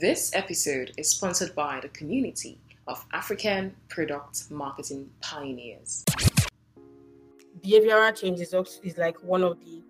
This 0.00 0.34
episode 0.34 0.92
is 0.96 1.10
sponsored 1.10 1.54
by 1.54 1.78
the 1.80 1.88
community 1.88 2.58
of 2.88 3.04
African 3.12 3.76
product 3.90 4.50
marketing 4.50 5.10
pioneers. 5.20 6.02
Behavioral 7.60 8.18
change 8.18 8.40
is, 8.40 8.54
also, 8.54 8.80
is 8.82 8.96
like 8.96 9.22
one 9.22 9.42
of 9.42 9.60
the 9.60 9.82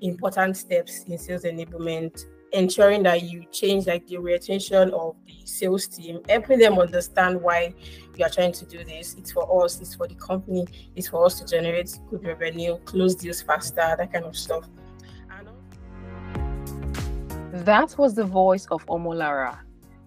important 0.00 0.56
steps 0.56 1.04
in 1.04 1.16
sales 1.16 1.44
enablement, 1.44 2.24
ensuring 2.52 3.04
that 3.04 3.22
you 3.22 3.44
change 3.52 3.86
like 3.86 4.04
the 4.08 4.16
orientation 4.16 4.90
of 4.90 5.14
the 5.24 5.46
sales 5.46 5.86
team, 5.86 6.20
helping 6.28 6.58
them 6.58 6.80
understand 6.80 7.40
why 7.40 7.72
you 8.16 8.24
are 8.24 8.30
trying 8.30 8.52
to 8.52 8.66
do 8.66 8.82
this. 8.82 9.14
It's 9.14 9.30
for 9.30 9.64
us, 9.64 9.80
it's 9.80 9.94
for 9.94 10.08
the 10.08 10.16
company, 10.16 10.66
it's 10.96 11.06
for 11.06 11.24
us 11.24 11.38
to 11.38 11.46
generate 11.46 11.96
good 12.10 12.24
revenue, 12.24 12.78
close 12.78 13.14
deals 13.14 13.42
faster, 13.42 13.94
that 13.96 14.12
kind 14.12 14.24
of 14.24 14.36
stuff. 14.36 14.68
That 17.64 17.98
was 17.98 18.14
the 18.14 18.24
voice 18.24 18.66
of 18.70 18.86
Omolara, 18.86 19.58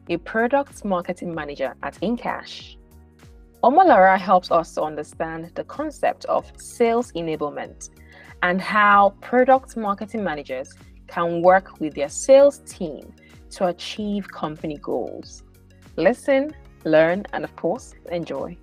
a 0.09 0.17
product 0.17 0.83
marketing 0.83 1.35
manager 1.35 1.75
at 1.83 1.93
InCash. 2.01 2.77
Omolara 3.63 4.17
helps 4.17 4.49
us 4.49 4.73
to 4.73 4.81
understand 4.81 5.51
the 5.53 5.63
concept 5.65 6.25
of 6.25 6.51
sales 6.57 7.11
enablement 7.11 7.91
and 8.41 8.59
how 8.59 9.13
product 9.21 9.77
marketing 9.77 10.23
managers 10.23 10.73
can 11.05 11.43
work 11.43 11.79
with 11.79 11.93
their 11.93 12.09
sales 12.09 12.57
team 12.65 13.13
to 13.51 13.67
achieve 13.67 14.27
company 14.31 14.77
goals. 14.77 15.43
Listen, 15.95 16.55
learn, 16.85 17.23
and 17.33 17.43
of 17.43 17.55
course, 17.55 17.93
enjoy. 18.11 18.57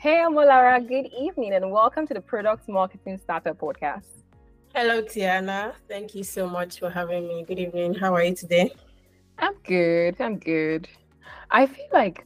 Hey, 0.00 0.24
Omolara, 0.26 0.80
good 0.88 1.10
evening 1.12 1.52
and 1.52 1.70
welcome 1.70 2.06
to 2.06 2.14
the 2.14 2.22
Product 2.22 2.66
Marketing 2.70 3.20
Starter 3.22 3.52
Podcast. 3.52 4.06
Hello, 4.74 5.02
Tiana. 5.02 5.74
Thank 5.90 6.14
you 6.14 6.24
so 6.24 6.48
much 6.48 6.78
for 6.78 6.88
having 6.88 7.28
me. 7.28 7.44
Good 7.46 7.58
evening. 7.58 7.92
How 7.92 8.14
are 8.14 8.24
you 8.24 8.34
today? 8.34 8.72
I'm 9.38 9.52
good. 9.62 10.18
I'm 10.18 10.38
good. 10.38 10.88
I 11.50 11.66
feel 11.66 11.84
like 11.92 12.24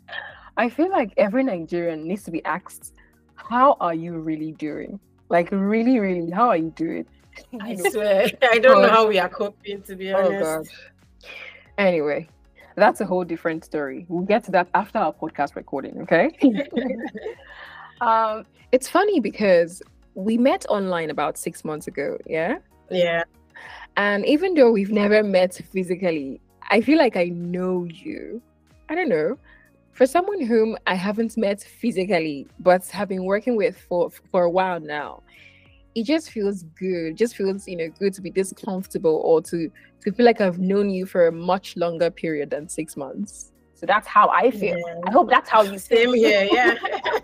I 0.56 0.70
feel 0.70 0.88
like 0.88 1.12
every 1.18 1.44
Nigerian 1.44 2.08
needs 2.08 2.22
to 2.22 2.30
be 2.30 2.42
asked, 2.46 2.94
how 3.34 3.76
are 3.78 3.92
you 3.92 4.14
really 4.14 4.52
doing? 4.52 4.98
Like 5.28 5.50
really, 5.52 5.98
really, 5.98 6.30
how 6.30 6.48
are 6.48 6.56
you 6.56 6.70
doing? 6.70 7.04
I 7.60 7.76
swear. 7.76 8.30
I 8.42 8.58
don't 8.58 8.80
know 8.80 8.88
oh, 8.88 8.90
how 8.90 9.06
we 9.06 9.18
are 9.18 9.28
coping 9.28 9.82
to 9.82 9.96
be 9.96 10.14
oh, 10.14 10.16
honest. 10.16 10.42
Oh 10.42 10.54
God. 10.62 11.28
Anyway, 11.76 12.30
that's 12.76 13.00
a 13.00 13.04
whole 13.04 13.24
different 13.24 13.64
story. 13.64 14.06
We'll 14.08 14.24
get 14.24 14.44
to 14.44 14.50
that 14.52 14.68
after 14.74 14.98
our 14.98 15.12
podcast 15.12 15.56
recording, 15.56 16.00
okay? 16.02 16.30
um, 18.00 18.44
it's 18.72 18.88
funny 18.88 19.20
because 19.20 19.82
we 20.14 20.38
met 20.38 20.66
online 20.68 21.10
about 21.10 21.38
six 21.38 21.64
months 21.64 21.86
ago, 21.88 22.18
yeah? 22.26 22.58
Yeah. 22.90 23.24
And 23.96 24.24
even 24.26 24.54
though 24.54 24.70
we've 24.72 24.90
never 24.90 25.22
met 25.22 25.54
physically, 25.72 26.40
I 26.70 26.80
feel 26.80 26.98
like 26.98 27.16
I 27.16 27.26
know 27.26 27.84
you. 27.84 28.40
I 28.88 28.94
don't 28.94 29.08
know. 29.08 29.38
For 29.92 30.06
someone 30.06 30.40
whom 30.40 30.76
I 30.86 30.94
haven't 30.94 31.36
met 31.36 31.60
physically, 31.60 32.46
but 32.58 32.86
have 32.88 33.08
been 33.08 33.24
working 33.24 33.56
with 33.56 33.76
for 33.76 34.10
for 34.30 34.44
a 34.44 34.50
while 34.50 34.80
now, 34.80 35.22
it 35.94 36.04
just 36.04 36.30
feels 36.30 36.62
good. 36.78 37.12
It 37.12 37.16
just 37.16 37.36
feels, 37.36 37.68
you 37.68 37.76
know, 37.76 37.88
good 37.98 38.14
to 38.14 38.22
be 38.22 38.30
this 38.30 38.52
comfortable 38.52 39.20
or 39.24 39.42
to 39.42 39.70
to 40.02 40.12
feel 40.12 40.26
like 40.26 40.40
I've 40.40 40.58
known 40.58 40.90
you 40.90 41.06
for 41.06 41.26
a 41.28 41.32
much 41.32 41.76
longer 41.76 42.10
period 42.10 42.50
than 42.50 42.68
six 42.68 42.96
months. 42.96 43.52
So 43.74 43.86
that's 43.86 44.06
how 44.06 44.28
I 44.28 44.50
feel. 44.50 44.78
Yeah. 44.78 45.00
I 45.06 45.10
hope 45.10 45.28
that's 45.28 45.50
how 45.50 45.62
you 45.62 45.78
Same 45.78 46.14
here, 46.14 46.48
yeah. 46.50 46.76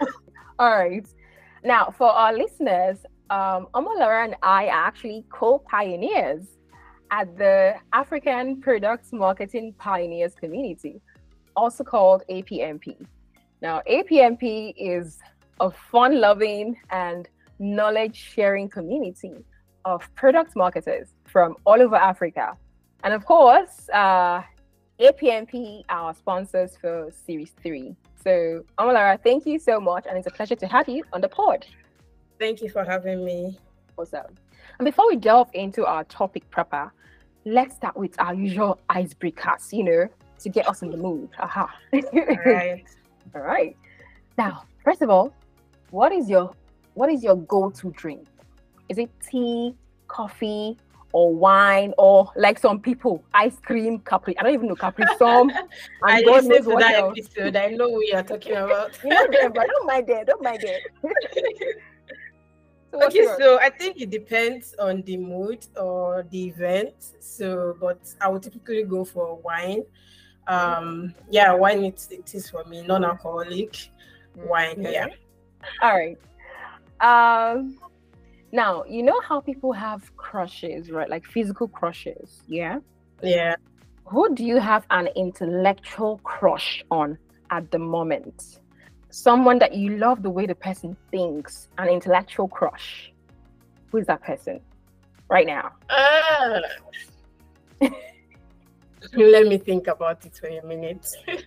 All 0.58 0.76
right. 0.76 1.06
Now, 1.64 1.92
for 1.96 2.08
our 2.08 2.32
listeners, 2.32 2.98
um, 3.30 3.68
Omolara 3.74 4.24
and 4.24 4.36
I 4.42 4.66
are 4.66 4.86
actually 4.86 5.24
co-pioneers 5.30 6.46
at 7.10 7.36
the 7.38 7.74
African 7.92 8.60
Products 8.60 9.12
Marketing 9.12 9.74
Pioneers 9.78 10.34
Community, 10.34 11.00
also 11.56 11.84
called 11.84 12.22
APMP. 12.28 13.06
Now, 13.62 13.82
APMP 13.88 14.74
is 14.76 15.18
a 15.60 15.70
fun-loving 15.70 16.76
and 16.90 17.28
knowledge-sharing 17.58 18.68
community 18.68 19.44
of 19.84 20.08
product 20.14 20.54
marketers 20.56 21.08
from 21.24 21.56
all 21.64 21.80
over 21.80 21.96
Africa 21.96 22.56
and 23.04 23.14
of 23.14 23.24
course, 23.24 23.88
uh, 23.92 24.42
APMP, 25.00 25.84
our 25.88 26.12
sponsors 26.14 26.76
for 26.76 27.10
Series 27.26 27.52
3. 27.62 27.94
So, 28.22 28.64
Omolara, 28.78 29.22
thank 29.22 29.46
you 29.46 29.58
so 29.58 29.80
much. 29.80 30.06
And 30.08 30.18
it's 30.18 30.26
a 30.26 30.30
pleasure 30.30 30.56
to 30.56 30.66
have 30.66 30.88
you 30.88 31.04
on 31.12 31.20
the 31.20 31.28
pod. 31.28 31.64
Thank 32.38 32.60
you 32.60 32.68
for 32.68 32.84
having 32.84 33.24
me. 33.24 33.58
Awesome. 33.96 34.34
And 34.78 34.84
before 34.84 35.06
we 35.08 35.16
delve 35.16 35.48
into 35.54 35.86
our 35.86 36.04
topic 36.04 36.48
proper, 36.50 36.92
let's 37.44 37.76
start 37.76 37.96
with 37.96 38.20
our 38.20 38.34
usual 38.34 38.80
icebreakers, 38.90 39.72
you 39.72 39.84
know, 39.84 40.08
to 40.40 40.48
get 40.48 40.68
us 40.68 40.82
in 40.82 40.90
the 40.90 40.96
mood. 40.96 41.28
Aha. 41.38 41.72
all 41.92 42.00
right. 42.44 42.84
all 43.34 43.40
right. 43.42 43.76
Now, 44.36 44.64
first 44.84 45.02
of 45.02 45.10
all, 45.10 45.32
what 45.90 46.12
is 46.12 46.28
your 46.28 46.52
what 46.98 47.10
is 47.10 47.22
your 47.22 47.36
go-to 47.36 47.92
drink? 47.92 48.26
Is 48.88 48.98
it 48.98 49.08
tea, 49.30 49.72
coffee, 50.08 50.76
or 51.12 51.32
wine 51.34 51.94
or 51.96 52.30
like 52.36 52.58
some 52.58 52.78
people 52.78 53.24
ice 53.32 53.56
cream 53.60 53.98
capri 54.00 54.38
i 54.38 54.42
don't 54.42 54.52
even 54.52 54.68
know 54.68 54.74
capri 54.74 55.06
some 55.18 55.50
i 56.02 56.20
listened 56.20 56.64
to 56.64 56.76
that 56.78 56.96
else. 56.96 57.18
episode. 57.18 57.56
I 57.56 57.68
know 57.68 57.88
what 57.88 58.06
you're 58.06 58.22
talking 58.22 58.56
about. 58.66 58.98
You 59.02 59.08
know 59.08 59.26
them 59.32 59.52
but 59.54 59.68
don't 59.68 59.86
mind 59.86 60.10
it 60.10 60.26
don't 60.26 60.42
mind 60.42 60.62
it 60.64 60.82
so 62.92 63.06
okay 63.06 63.26
so 63.38 63.58
i 63.60 63.70
think 63.70 64.02
it 64.02 64.10
depends 64.10 64.74
on 64.78 65.00
the 65.02 65.16
mood 65.16 65.66
or 65.76 66.26
the 66.30 66.48
event. 66.48 66.94
So 67.20 67.74
but 67.80 68.00
i 68.20 68.28
would 68.28 68.42
typically 68.42 68.82
go 68.82 69.02
for 69.06 69.36
wine. 69.38 69.84
Um 70.46 71.14
yeah 71.30 71.54
wine 71.54 71.84
it, 71.84 72.06
it 72.10 72.34
is 72.34 72.50
for 72.50 72.64
me 72.64 72.82
non-alcoholic 72.82 73.88
wine 74.34 74.80
okay. 74.80 74.92
yeah. 74.92 75.06
All 75.80 75.96
right 75.96 76.18
um 77.00 77.78
now, 78.50 78.84
you 78.84 79.02
know 79.02 79.20
how 79.20 79.40
people 79.40 79.72
have 79.72 80.16
crushes, 80.16 80.90
right? 80.90 81.08
Like 81.08 81.26
physical 81.26 81.68
crushes, 81.68 82.42
yeah? 82.46 82.78
Yeah. 83.22 83.56
Who 84.06 84.34
do 84.34 84.44
you 84.44 84.58
have 84.58 84.86
an 84.90 85.08
intellectual 85.16 86.18
crush 86.24 86.82
on 86.90 87.18
at 87.50 87.70
the 87.70 87.78
moment? 87.78 88.60
Someone 89.10 89.58
that 89.58 89.74
you 89.74 89.98
love 89.98 90.22
the 90.22 90.30
way 90.30 90.46
the 90.46 90.54
person 90.54 90.96
thinks, 91.10 91.68
an 91.76 91.88
intellectual 91.88 92.48
crush. 92.48 93.12
Who 93.90 93.98
is 93.98 94.06
that 94.06 94.22
person 94.22 94.60
right 95.28 95.46
now? 95.46 95.72
Uh, 95.90 96.60
let 99.12 99.46
me 99.46 99.58
think 99.58 99.88
about 99.88 100.24
it 100.24 100.34
for 100.36 100.48
a 100.48 100.64
minute. 100.64 101.06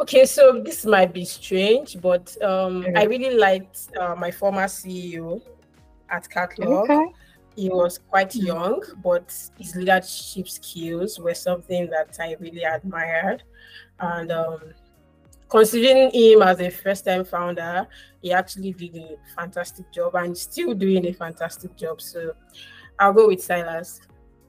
okay, 0.00 0.24
so 0.24 0.60
this 0.60 0.84
might 0.84 1.12
be 1.12 1.24
strange, 1.24 2.00
but 2.00 2.36
um, 2.42 2.86
I 2.96 3.04
really 3.04 3.36
liked 3.36 3.88
uh, 3.98 4.14
my 4.14 4.30
former 4.30 4.64
CEO 4.64 5.40
at 6.10 6.28
Catalog. 6.28 6.90
Okay. 6.90 7.12
He 7.56 7.68
was 7.68 7.98
quite 7.98 8.32
hmm. 8.32 8.46
young, 8.46 8.82
but 9.02 9.32
his 9.58 9.76
leadership 9.76 10.48
skills 10.48 11.18
were 11.18 11.34
something 11.34 11.88
that 11.90 12.16
I 12.20 12.36
really 12.40 12.64
admired. 12.64 13.42
And 14.00 14.32
um, 14.32 14.60
considering 15.48 16.10
him 16.12 16.42
as 16.42 16.60
a 16.60 16.70
first 16.70 17.04
time 17.04 17.24
founder, 17.24 17.86
he 18.20 18.32
actually 18.32 18.72
did 18.72 18.96
a 18.96 19.16
fantastic 19.36 19.90
job 19.92 20.16
and 20.16 20.36
still 20.36 20.74
doing 20.74 21.06
a 21.06 21.12
fantastic 21.12 21.76
job. 21.76 22.00
So 22.00 22.32
I'll 22.98 23.12
go 23.12 23.28
with 23.28 23.42
Silas. 23.42 24.00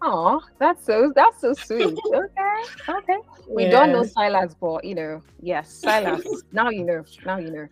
Oh, 0.07 0.39
that's 0.59 0.85
so 0.85 1.11
that's 1.15 1.41
so 1.41 1.53
sweet. 1.53 1.97
okay, 2.05 2.63
okay. 2.87 3.17
We 3.49 3.65
don't 3.65 3.91
know 3.91 4.03
Silas, 4.03 4.55
but 4.61 4.83
you 4.83 4.93
know, 4.93 5.23
yes, 5.41 5.81
Silas. 5.81 6.23
now 6.51 6.69
you 6.69 6.83
know. 6.83 7.03
Now 7.25 7.37
you 7.37 7.49
know. 7.49 7.67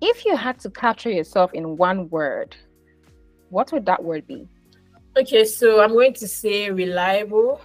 If 0.00 0.24
you 0.24 0.34
had 0.34 0.58
to 0.60 0.70
capture 0.70 1.10
yourself 1.10 1.52
in 1.52 1.76
one 1.76 2.08
word, 2.08 2.56
what 3.50 3.70
would 3.70 3.84
that 3.84 4.02
word 4.02 4.26
be? 4.26 4.48
Okay, 5.14 5.44
so 5.44 5.82
I'm 5.82 5.92
going 5.92 6.14
to 6.14 6.26
say 6.26 6.70
reliable. 6.70 7.60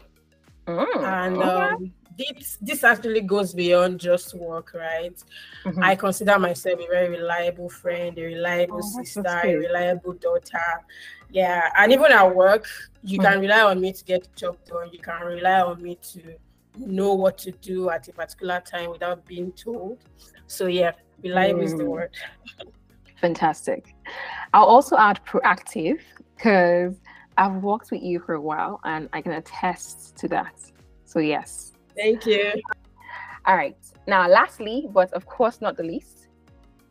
Mm, 0.67 1.03
and 1.03 1.43
um, 1.43 1.93
this 2.17 2.57
this 2.59 2.83
actually 2.83 3.21
goes 3.21 3.53
beyond 3.53 4.01
just 4.01 4.33
work, 4.33 4.73
right? 4.73 5.15
Mm-hmm. 5.63 5.81
I 5.81 5.95
consider 5.95 6.37
myself 6.37 6.81
a 6.81 6.87
very 6.87 7.09
reliable 7.09 7.69
friend, 7.69 8.17
a 8.17 8.23
reliable 8.23 8.81
oh, 8.83 9.03
sister, 9.03 9.41
a 9.45 9.55
reliable 9.55 10.13
daughter. 10.13 10.83
Yeah, 11.29 11.69
and 11.77 11.91
even 11.91 12.11
at 12.11 12.35
work, 12.35 12.67
you 13.03 13.19
can 13.19 13.39
rely 13.39 13.61
on 13.61 13.81
me 13.81 13.91
to 13.93 14.03
get 14.03 14.23
the 14.23 14.29
job 14.35 14.57
done. 14.65 14.89
You 14.91 14.99
can 14.99 15.21
rely 15.21 15.61
on 15.61 15.81
me 15.81 15.97
to 16.13 16.35
know 16.77 17.13
what 17.13 17.37
to 17.39 17.51
do 17.51 17.89
at 17.89 18.07
a 18.07 18.13
particular 18.13 18.61
time 18.61 18.91
without 18.91 19.25
being 19.25 19.51
told. 19.51 19.99
So 20.47 20.67
yeah, 20.67 20.91
reliable 21.21 21.61
mm. 21.61 21.65
is 21.65 21.75
the 21.75 21.83
mm. 21.83 21.87
word. 21.87 22.15
Fantastic. 23.19 23.95
I'll 24.53 24.65
also 24.65 24.95
add 24.97 25.19
proactive 25.25 25.99
because 26.35 26.95
I've 27.37 27.63
worked 27.63 27.91
with 27.91 28.01
you 28.01 28.19
for 28.19 28.35
a 28.35 28.41
while 28.41 28.79
and 28.83 29.09
I 29.13 29.21
can 29.21 29.33
attest 29.33 30.15
to 30.17 30.27
that. 30.29 30.55
So, 31.05 31.19
yes. 31.19 31.73
Thank 31.95 32.25
you. 32.25 32.53
All 33.45 33.55
right. 33.55 33.77
Now, 34.07 34.27
lastly, 34.27 34.87
but 34.91 35.11
of 35.13 35.25
course 35.25 35.61
not 35.61 35.77
the 35.77 35.83
least, 35.83 36.27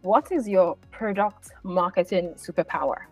what 0.03 0.33
is 0.33 0.49
your 0.49 0.77
product 0.91 1.51
marketing 1.63 2.35
superpower? 2.37 3.07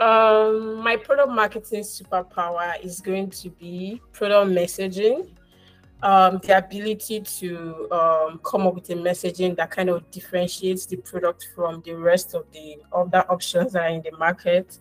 Um, 0.00 0.82
my 0.82 0.96
product 0.96 1.30
marketing 1.30 1.82
superpower 1.82 2.82
is 2.84 3.00
going 3.00 3.30
to 3.30 3.50
be 3.50 4.00
product 4.12 4.50
messaging. 4.50 5.30
Um, 6.02 6.38
the 6.42 6.58
ability 6.58 7.20
to 7.20 7.88
um, 7.90 8.40
come 8.44 8.66
up 8.66 8.74
with 8.74 8.90
a 8.90 8.94
messaging 8.94 9.56
that 9.56 9.70
kind 9.70 9.88
of 9.88 10.08
differentiates 10.10 10.84
the 10.84 10.98
product 10.98 11.48
from 11.54 11.80
the 11.86 11.94
rest 11.94 12.34
of 12.34 12.44
the 12.52 12.76
other 12.92 13.24
options 13.30 13.72
that 13.72 13.82
are 13.82 13.94
in 13.94 14.02
the 14.02 14.16
market 14.18 14.78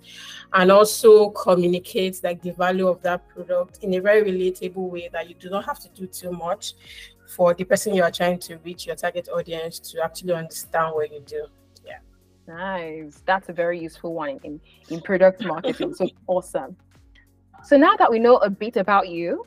and 0.54 0.72
also 0.72 1.30
communicates 1.30 2.22
like 2.22 2.42
the 2.42 2.52
value 2.52 2.88
of 2.90 3.02
that 3.04 3.26
product 3.30 3.80
in 3.82 3.94
a 3.94 4.00
very 4.00 4.30
relatable 4.30 4.90
way 4.90 5.10
that 5.14 5.30
you 5.30 5.36
do 5.36 5.50
not 5.50 5.64
have 5.64 5.80
to 5.80 5.90
do 5.90 6.06
too 6.06 6.32
much 6.32 6.74
for 7.28 7.54
the 7.54 7.64
person 7.64 7.96
you 7.96 8.04
are 8.04 8.12
trying 8.12 8.38
to 8.38 8.58
reach 8.58 8.86
your 8.86 8.96
target 8.98 9.30
audience 9.30 9.80
to 9.80 10.04
actually 10.04 10.34
understand 10.34 10.94
what 10.94 11.10
you 11.14 11.22
do 11.26 11.48
nice 12.48 13.22
that's 13.26 13.50
a 13.50 13.54
very 13.54 13.80
useful 13.80 14.14
one 14.14 14.40
in, 14.44 14.60
in 14.90 15.02
product 15.02 15.44
marketing 15.44 15.94
so 15.94 16.08
awesome 16.28 16.76
so 17.64 17.78
now 17.78 17.96
that 17.96 18.12
we 18.12 18.20
know 18.20 18.38
a 18.38 18.50
bit 18.50 18.78
about 18.78 19.10
you 19.10 19.46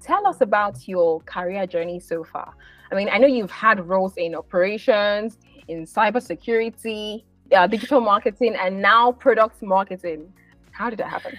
tell 0.00 0.26
us 0.26 0.40
about 0.40 0.86
your 0.86 1.20
career 1.20 1.66
journey 1.66 2.00
so 2.00 2.24
far. 2.24 2.54
I 2.90 2.94
mean, 2.94 3.08
I 3.10 3.18
know 3.18 3.26
you've 3.26 3.50
had 3.50 3.86
roles 3.86 4.16
in 4.16 4.34
operations, 4.34 5.38
in 5.68 5.84
cybersecurity, 5.84 7.24
uh, 7.52 7.66
digital 7.66 8.00
marketing, 8.00 8.56
and 8.58 8.80
now 8.80 9.12
product 9.12 9.62
marketing. 9.62 10.32
How 10.70 10.90
did 10.90 10.98
that 11.00 11.08
happen? 11.08 11.38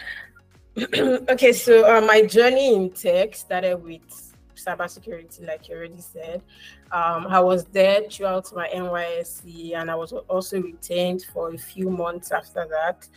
okay, 1.30 1.54
so 1.54 1.86
uh, 1.90 2.02
my 2.02 2.22
journey 2.24 2.76
in 2.76 2.92
tech 2.92 3.36
started 3.36 3.78
with 3.78 4.29
cybersecurity, 4.60 5.48
like 5.48 5.68
you 5.70 5.76
already 5.76 6.02
said. 6.02 6.42
Um, 6.92 7.28
I 7.28 7.40
was 7.40 7.66
there 7.66 8.04
throughout 8.10 8.54
my 8.54 8.68
NYSC, 8.70 9.76
and 9.76 9.90
I 9.90 9.96
was 9.96 10.14
also 10.14 10.62
retained 10.62 11.24
for 11.34 11.54
a 11.54 11.58
few 11.58 11.90
months 11.90 12.32
after 12.32 12.68
that. 12.70 13.08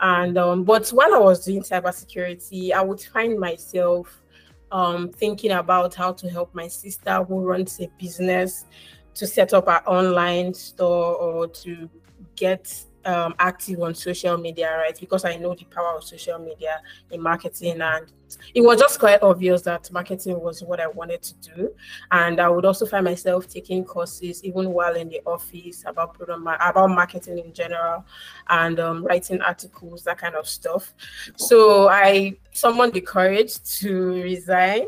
And 0.00 0.36
um, 0.36 0.64
but 0.64 0.88
while 0.90 1.14
I 1.14 1.18
was 1.18 1.44
doing 1.44 1.62
cybersecurity, 1.62 2.72
I 2.72 2.82
would 2.82 3.00
find 3.00 3.38
myself 3.38 4.22
um, 4.70 5.10
thinking 5.10 5.52
about 5.52 5.94
how 5.94 6.12
to 6.12 6.28
help 6.28 6.54
my 6.54 6.68
sister 6.68 7.24
who 7.24 7.40
runs 7.40 7.80
a 7.80 7.88
business 7.98 8.66
to 9.14 9.26
set 9.26 9.54
up 9.54 9.68
an 9.68 9.80
online 9.86 10.52
store 10.52 11.14
or 11.16 11.48
to 11.48 11.88
get 12.34 12.84
um, 13.06 13.34
active 13.38 13.80
on 13.80 13.94
social 13.94 14.36
media, 14.36 14.76
right? 14.76 14.98
Because 14.98 15.24
I 15.24 15.36
know 15.36 15.54
the 15.54 15.64
power 15.64 15.96
of 15.96 16.04
social 16.04 16.38
media 16.38 16.82
in 17.10 17.22
marketing, 17.22 17.80
and 17.80 18.12
it 18.54 18.60
was 18.60 18.80
just 18.80 18.98
quite 18.98 19.22
obvious 19.22 19.62
that 19.62 19.90
marketing 19.92 20.40
was 20.40 20.62
what 20.62 20.80
I 20.80 20.88
wanted 20.88 21.22
to 21.22 21.34
do. 21.54 21.74
And 22.10 22.40
I 22.40 22.48
would 22.48 22.64
also 22.64 22.84
find 22.84 23.04
myself 23.04 23.46
taking 23.48 23.84
courses 23.84 24.44
even 24.44 24.70
while 24.72 24.96
in 24.96 25.08
the 25.08 25.20
office 25.24 25.84
about 25.86 26.16
about 26.20 26.90
marketing 26.90 27.38
in 27.38 27.52
general, 27.52 28.04
and 28.48 28.80
um, 28.80 29.04
writing 29.04 29.40
articles, 29.40 30.02
that 30.04 30.18
kind 30.18 30.34
of 30.34 30.48
stuff. 30.48 30.92
So 31.36 31.88
I 31.88 32.36
summoned 32.52 32.92
the 32.92 33.00
courage 33.00 33.62
to 33.80 34.22
resign 34.22 34.86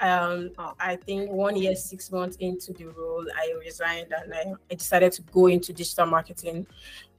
um, 0.00 0.50
I 0.78 0.96
think 0.96 1.30
one 1.30 1.56
year, 1.56 1.74
six 1.74 2.12
months 2.12 2.36
into 2.36 2.72
the 2.72 2.86
role, 2.86 3.26
I 3.34 3.54
resigned 3.64 4.12
and 4.12 4.34
I, 4.34 4.52
I 4.70 4.74
decided 4.74 5.12
to 5.12 5.22
go 5.22 5.46
into 5.46 5.72
digital 5.72 6.06
marketing. 6.06 6.66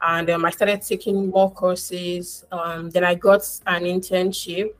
And 0.02 0.30
um, 0.30 0.46
I 0.46 0.52
started 0.52 0.82
taking 0.82 1.30
more 1.30 1.52
courses. 1.52 2.46
Um, 2.52 2.90
then 2.90 3.04
I 3.04 3.16
got 3.16 3.42
an 3.66 3.84
internship 3.84 4.74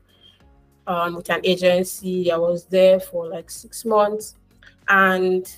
um, 0.86 1.16
with 1.16 1.28
an 1.30 1.40
agency. 1.44 2.30
I 2.30 2.36
was 2.36 2.64
there 2.66 3.00
for 3.00 3.26
like 3.26 3.50
six 3.50 3.84
months. 3.84 4.36
And 4.88 5.50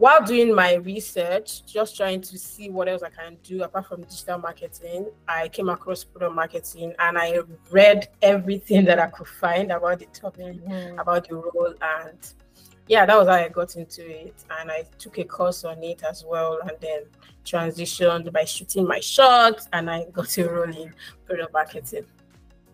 while 0.00 0.24
doing 0.24 0.54
my 0.54 0.76
research, 0.76 1.62
just 1.66 1.94
trying 1.94 2.22
to 2.22 2.38
see 2.38 2.70
what 2.70 2.88
else 2.88 3.02
I 3.02 3.10
can 3.10 3.36
do 3.42 3.62
apart 3.62 3.86
from 3.86 4.00
digital 4.00 4.38
marketing, 4.38 5.10
I 5.28 5.48
came 5.48 5.68
across 5.68 6.04
product 6.04 6.34
marketing 6.34 6.94
and 6.98 7.18
I 7.18 7.40
read 7.70 8.08
everything 8.22 8.84
that 8.86 8.98
I 8.98 9.08
could 9.08 9.28
find 9.28 9.70
about 9.70 9.98
the 9.98 10.06
topic, 10.06 10.56
mm-hmm. 10.56 10.98
about 10.98 11.28
the 11.28 11.34
role. 11.34 11.74
And 11.82 12.18
yeah, 12.88 13.04
that 13.04 13.14
was 13.14 13.28
how 13.28 13.34
I 13.34 13.50
got 13.50 13.76
into 13.76 14.08
it. 14.08 14.42
And 14.58 14.70
I 14.70 14.84
took 14.98 15.18
a 15.18 15.24
course 15.24 15.64
on 15.64 15.82
it 15.84 16.02
as 16.02 16.24
well 16.26 16.60
and 16.62 16.78
then 16.80 17.02
transitioned 17.44 18.32
by 18.32 18.44
shooting 18.44 18.86
my 18.86 19.00
shots 19.00 19.68
and 19.74 19.90
I 19.90 20.06
got 20.12 20.38
a 20.38 20.48
role 20.48 20.62
in 20.62 20.94
product 21.26 21.52
marketing. 21.52 22.06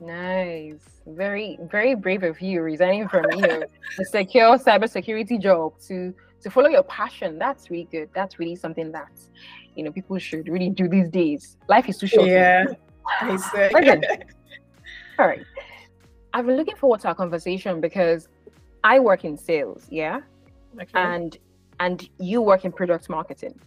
Nice. 0.00 1.02
Very, 1.08 1.58
very 1.62 1.96
brave 1.96 2.22
of 2.22 2.40
you 2.40 2.62
resigning 2.62 3.08
from 3.08 3.24
you 3.32 3.40
know 3.40 3.62
a 3.98 4.04
secure 4.04 4.58
cybersecurity 4.58 5.40
job 5.40 5.72
to 5.88 6.14
to 6.42 6.50
follow 6.50 6.68
your 6.68 6.82
passion. 6.84 7.38
That's 7.38 7.70
really 7.70 7.88
good. 7.90 8.08
That's 8.14 8.38
really 8.38 8.56
something 8.56 8.92
that 8.92 9.12
you 9.74 9.84
know 9.84 9.92
people 9.92 10.18
should 10.18 10.48
really 10.48 10.70
do 10.70 10.88
these 10.88 11.08
days. 11.08 11.56
Life 11.68 11.88
is 11.88 11.98
too 11.98 12.06
short. 12.06 12.28
Yeah. 12.28 12.66
All 15.18 15.26
right 15.26 15.44
i've 16.34 16.46
been 16.46 16.56
looking 16.56 16.76
forward 16.76 17.00
to 17.00 17.08
our 17.08 17.14
conversation 17.14 17.80
because 17.80 18.28
i 18.84 18.98
work 18.98 19.24
in 19.24 19.36
sales 19.36 19.86
yeah? 19.90 20.20
Okay. 20.80 20.90
and 20.94 21.38
and 21.80 22.08
you 22.18 22.40
work 22.40 22.64
in 22.64 22.72
product 22.72 23.10
marketing. 23.10 23.58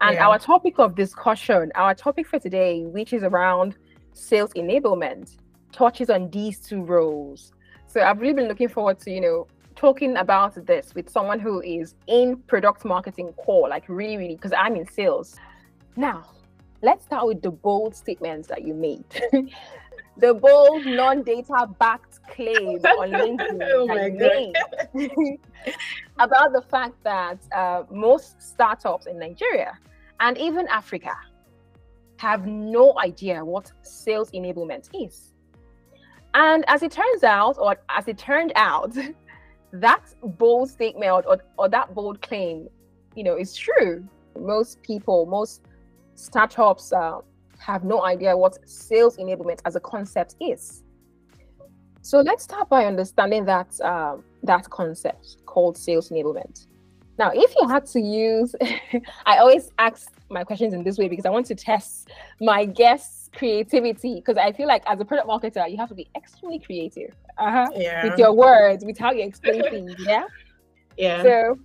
And 0.00 0.14
yeah. 0.14 0.26
our 0.26 0.38
topic 0.38 0.78
of 0.78 0.94
discussion 0.94 1.72
our 1.74 1.94
topic 1.94 2.26
for 2.26 2.38
today 2.38 2.84
which 2.84 3.12
is 3.12 3.22
around 3.22 3.76
sales 4.12 4.52
enablement 4.54 5.36
touches 5.72 6.10
on 6.10 6.30
these 6.30 6.58
two 6.58 6.82
roles. 6.82 7.52
So 7.86 8.02
i've 8.02 8.20
really 8.20 8.34
been 8.34 8.48
looking 8.48 8.68
forward 8.68 8.98
to 9.00 9.10
you 9.10 9.20
know 9.20 9.46
talking 9.78 10.16
about 10.16 10.66
this 10.66 10.92
with 10.96 11.08
someone 11.08 11.38
who 11.38 11.62
is 11.62 11.94
in 12.08 12.36
product 12.48 12.84
marketing 12.84 13.32
core, 13.34 13.68
like 13.68 13.88
really, 13.88 14.16
really, 14.16 14.34
because 14.34 14.52
I'm 14.52 14.74
in 14.74 14.90
sales. 14.90 15.36
Now, 15.94 16.24
let's 16.82 17.04
start 17.04 17.28
with 17.28 17.42
the 17.42 17.52
bold 17.52 17.94
statements 17.94 18.48
that 18.48 18.62
you 18.64 18.74
made. 18.74 19.04
the 20.16 20.34
bold 20.34 20.84
non-data 20.84 21.68
backed 21.78 22.18
claim 22.28 22.80
on 23.00 23.10
LinkedIn 23.22 23.60
oh 23.62 23.84
you 24.94 25.08
made 25.14 25.38
about 26.18 26.52
the 26.52 26.62
fact 26.62 26.94
that 27.04 27.38
uh, 27.54 27.84
most 27.88 28.42
startups 28.42 29.06
in 29.06 29.16
Nigeria 29.16 29.78
and 30.18 30.36
even 30.38 30.66
Africa 30.66 31.14
have 32.16 32.48
no 32.48 32.98
idea 32.98 33.44
what 33.44 33.70
sales 33.82 34.32
enablement 34.32 34.88
is. 34.92 35.34
And 36.34 36.64
as 36.66 36.82
it 36.82 36.90
turns 36.90 37.22
out, 37.22 37.56
or 37.58 37.76
as 37.88 38.08
it 38.08 38.18
turned 38.18 38.52
out, 38.56 38.92
that 39.72 40.02
bold 40.22 40.70
statement 40.70 41.24
or, 41.26 41.38
or 41.56 41.68
that 41.68 41.94
bold 41.94 42.22
claim, 42.22 42.68
you 43.14 43.24
know, 43.24 43.36
is 43.36 43.54
true. 43.54 44.06
Most 44.38 44.82
people, 44.82 45.26
most 45.26 45.62
startups 46.14 46.92
uh, 46.92 47.20
have 47.58 47.84
no 47.84 48.04
idea 48.04 48.36
what 48.36 48.58
sales 48.68 49.16
enablement 49.16 49.60
as 49.64 49.76
a 49.76 49.80
concept 49.80 50.36
is. 50.40 50.82
So 52.02 52.20
let's 52.20 52.44
start 52.44 52.68
by 52.68 52.86
understanding 52.86 53.44
that 53.46 53.78
uh, 53.80 54.16
that 54.42 54.70
concept 54.70 55.44
called 55.46 55.76
sales 55.76 56.10
enablement. 56.10 56.66
Now, 57.18 57.32
if 57.34 57.52
you 57.60 57.66
had 57.66 57.84
to 57.86 58.00
use, 58.00 58.54
I 59.26 59.38
always 59.38 59.70
ask 59.78 60.12
my 60.30 60.44
questions 60.44 60.72
in 60.72 60.84
this 60.84 60.98
way 60.98 61.08
because 61.08 61.26
I 61.26 61.30
want 61.30 61.46
to 61.46 61.54
test 61.54 62.08
my 62.40 62.64
guests' 62.64 63.17
creativity 63.34 64.16
because 64.16 64.36
I 64.36 64.52
feel 64.52 64.66
like 64.66 64.82
as 64.86 65.00
a 65.00 65.04
product 65.04 65.28
marketer, 65.28 65.70
you 65.70 65.76
have 65.76 65.88
to 65.88 65.94
be 65.94 66.08
extremely 66.16 66.58
creative 66.58 67.14
uh-huh, 67.38 67.70
yeah. 67.76 68.04
with 68.04 68.18
your 68.18 68.32
words, 68.32 68.84
with 68.84 68.98
how 68.98 69.12
you 69.12 69.24
explain 69.24 69.62
things. 69.62 69.94
Yeah. 69.98 70.24
Yeah. 70.96 71.22
So, 71.22 71.56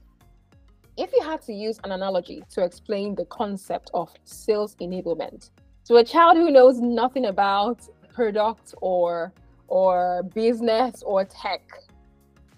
if 0.95 1.11
you 1.11 1.23
had 1.23 1.41
to 1.47 1.53
use 1.53 1.79
an 1.83 1.91
analogy 1.91 2.43
to 2.51 2.63
explain 2.63 3.15
the 3.15 3.25
concept 3.25 3.89
of 3.95 4.13
sales 4.25 4.75
enablement 4.75 5.49
to 5.85 5.95
a 5.95 6.03
child 6.03 6.37
who 6.37 6.51
knows 6.51 6.79
nothing 6.79 7.25
about 7.25 7.81
product 8.13 8.75
or 8.79 9.33
or 9.67 10.21
business 10.35 11.01
or 11.03 11.25
tech, 11.25 11.63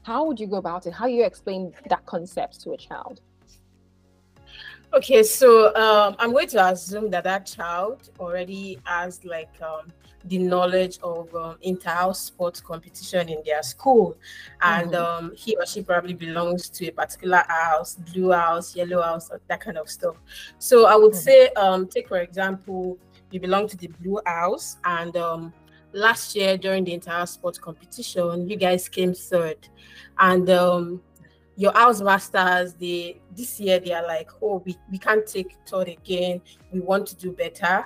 how 0.04 0.26
would 0.26 0.38
you 0.38 0.48
go 0.48 0.58
about 0.58 0.86
it? 0.86 0.92
How 0.92 1.06
do 1.06 1.14
you 1.14 1.24
explain 1.24 1.74
that 1.90 2.06
concept 2.06 2.60
to 2.64 2.72
a 2.72 2.78
child? 2.78 3.22
Okay, 4.96 5.24
so 5.24 5.75
um, 5.75 6.16
I'm 6.20 6.32
going 6.32 6.48
to 6.48 6.68
assume 6.68 7.10
that 7.10 7.25
that 7.25 7.46
child 7.46 8.12
already 8.18 8.80
has 8.86 9.25
like 9.25 9.54
um, 9.62 9.92
the 10.24 10.38
knowledge 10.38 11.00
of 11.04 11.36
um, 11.36 11.58
inter-house 11.62 12.22
sports 12.22 12.62
competition 12.62 13.28
in 13.28 13.42
their 13.46 13.62
school, 13.62 14.18
and 14.62 14.92
mm-hmm. 14.92 15.25
um, 15.25 15.34
he 15.36 15.54
or 15.58 15.66
she 15.66 15.82
probably 15.82 16.14
belongs 16.14 16.70
to 16.70 16.88
a 16.88 16.92
particular 16.94 17.44
house, 17.50 17.96
blue 18.14 18.32
house, 18.32 18.74
yellow 18.74 19.02
house, 19.02 19.30
that 19.50 19.60
kind 19.60 19.78
of 19.78 19.90
stuff. 19.90 20.16
So 20.60 20.86
I 20.86 20.96
would 20.96 21.12
mm-hmm. 21.12 21.20
say, 21.20 21.50
um, 21.58 21.88
take 21.88 22.08
for 22.08 22.20
example, 22.20 22.98
you 23.32 23.42
belong 23.42 23.68
to 23.68 23.75
the 23.75 23.88
blue 23.88 24.22
house, 24.25 24.78
and 24.86 25.18
um, 25.18 25.54
last 25.92 26.38
year 26.38 26.58
during 26.58 26.86
the 26.86 26.94
inter-house 26.94 27.32
sports 27.32 27.60
competition, 27.60 28.48
you 28.48 28.56
guys 28.56 28.88
came 28.88 29.14
third, 29.14 29.68
and 30.20 30.50
um, 30.50 31.02
your 31.58 31.74
house 31.74 32.02
masters 32.02 32.74
they 32.74 33.20
this 33.36 33.60
year 33.60 33.80
they 33.80 33.94
are 33.94 34.06
like 34.08 34.30
oh 34.42 34.62
we, 34.65 34.75
we 34.92 34.98
can't 34.98 35.25
take 35.27 35.56
third 35.68 35.88
again 35.88 36.42
we 36.72 36.80
want 36.80 37.06
to 37.06 37.15
do 37.15 37.32
better 37.32 37.86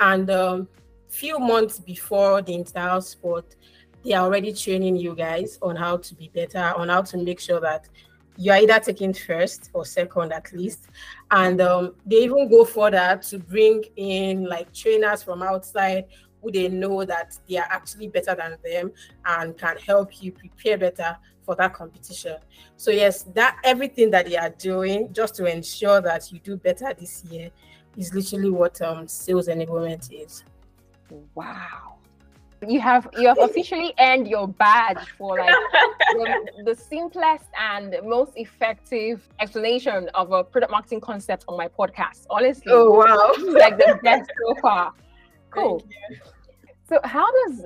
and 0.00 0.30
um, 0.30 0.68
few 1.10 1.38
months 1.38 1.78
before 1.78 2.40
the 2.40 2.54
entire 2.54 3.00
sport, 3.00 3.56
they 4.02 4.14
are 4.14 4.24
already 4.24 4.52
training 4.52 4.96
you 4.96 5.14
guys 5.14 5.58
on 5.60 5.76
how 5.76 5.98
to 5.98 6.14
be 6.14 6.30
better, 6.34 6.72
on 6.76 6.88
how 6.88 7.02
to 7.02 7.18
make 7.18 7.38
sure 7.38 7.60
that 7.60 7.88
you're 8.38 8.56
either 8.56 8.80
taking 8.80 9.12
first 9.12 9.70
or 9.74 9.84
second 9.84 10.32
at 10.32 10.50
least. 10.52 10.86
And 11.30 11.60
um, 11.60 11.94
they 12.06 12.24
even 12.24 12.48
go 12.48 12.64
further 12.64 13.20
to 13.28 13.38
bring 13.38 13.84
in 13.96 14.44
like 14.44 14.72
trainers 14.72 15.22
from 15.22 15.42
outside 15.42 16.06
who 16.40 16.50
they 16.50 16.68
know 16.68 17.04
that 17.04 17.36
they 17.46 17.58
are 17.58 17.68
actually 17.68 18.08
better 18.08 18.34
than 18.34 18.56
them 18.64 18.92
and 19.26 19.58
can 19.58 19.76
help 19.76 20.22
you 20.22 20.32
prepare 20.32 20.78
better 20.78 21.18
for 21.50 21.56
that 21.56 21.74
competition. 21.74 22.36
So 22.76 22.92
yes, 22.92 23.24
that 23.34 23.56
everything 23.64 24.08
that 24.12 24.26
they 24.26 24.36
are 24.36 24.50
doing 24.50 25.12
just 25.12 25.34
to 25.34 25.46
ensure 25.46 26.00
that 26.00 26.30
you 26.30 26.38
do 26.38 26.56
better 26.56 26.94
this 26.96 27.24
year 27.24 27.50
is 27.96 28.14
literally 28.14 28.50
what 28.50 28.80
um, 28.82 29.08
sales 29.08 29.48
enablement 29.48 30.12
is. 30.12 30.44
Wow. 31.34 31.96
You 32.68 32.80
have 32.80 33.08
you 33.18 33.26
have 33.26 33.38
officially 33.40 33.92
earned 33.98 34.28
your 34.28 34.46
badge 34.46 35.08
for 35.18 35.38
like 35.40 35.52
the, 36.12 36.62
the, 36.66 36.74
simplest 36.76 37.46
and 37.58 37.96
most 38.04 38.32
effective 38.36 39.26
explanation 39.40 40.08
of 40.14 40.30
a 40.30 40.44
product 40.44 40.70
marketing 40.70 41.00
concept 41.00 41.46
on 41.48 41.56
my 41.56 41.66
podcast. 41.66 42.26
Honestly, 42.30 42.70
oh 42.70 42.92
wow, 42.92 43.34
like 43.54 43.76
the 43.76 43.98
best 44.04 44.30
so 44.46 44.54
far. 44.60 44.92
Cool. 45.50 45.82
So, 46.88 47.00
how 47.02 47.26
does 47.32 47.64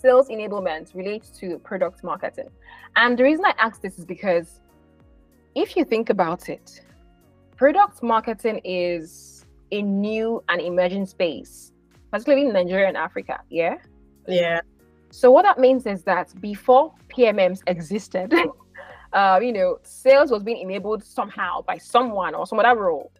sales 0.00 0.28
enablement 0.28 0.94
relates 0.94 1.30
to 1.40 1.58
product 1.58 2.02
marketing? 2.02 2.48
And 2.96 3.18
the 3.18 3.24
reason 3.24 3.44
I 3.44 3.54
ask 3.58 3.80
this 3.80 3.98
is 3.98 4.04
because 4.04 4.60
if 5.54 5.76
you 5.76 5.84
think 5.84 6.10
about 6.10 6.48
it, 6.48 6.80
product 7.56 8.02
marketing 8.02 8.60
is 8.64 9.44
a 9.72 9.82
new 9.82 10.42
and 10.48 10.60
emerging 10.60 11.06
space, 11.06 11.72
particularly 12.10 12.46
in 12.46 12.52
Nigeria 12.52 12.88
and 12.88 12.96
Africa. 12.96 13.40
Yeah. 13.50 13.76
Yeah. 14.26 14.60
So 15.10 15.30
what 15.30 15.42
that 15.42 15.58
means 15.58 15.86
is 15.86 16.02
that 16.04 16.32
before 16.40 16.94
PMMs 17.08 17.62
existed, 17.66 18.32
uh, 19.12 19.40
you 19.42 19.52
know, 19.52 19.78
sales 19.82 20.30
was 20.30 20.42
being 20.42 20.58
enabled 20.58 21.04
somehow 21.04 21.62
by 21.62 21.78
someone 21.78 22.34
or 22.34 22.46
some 22.46 22.58
other 22.60 22.78
role. 22.78 23.12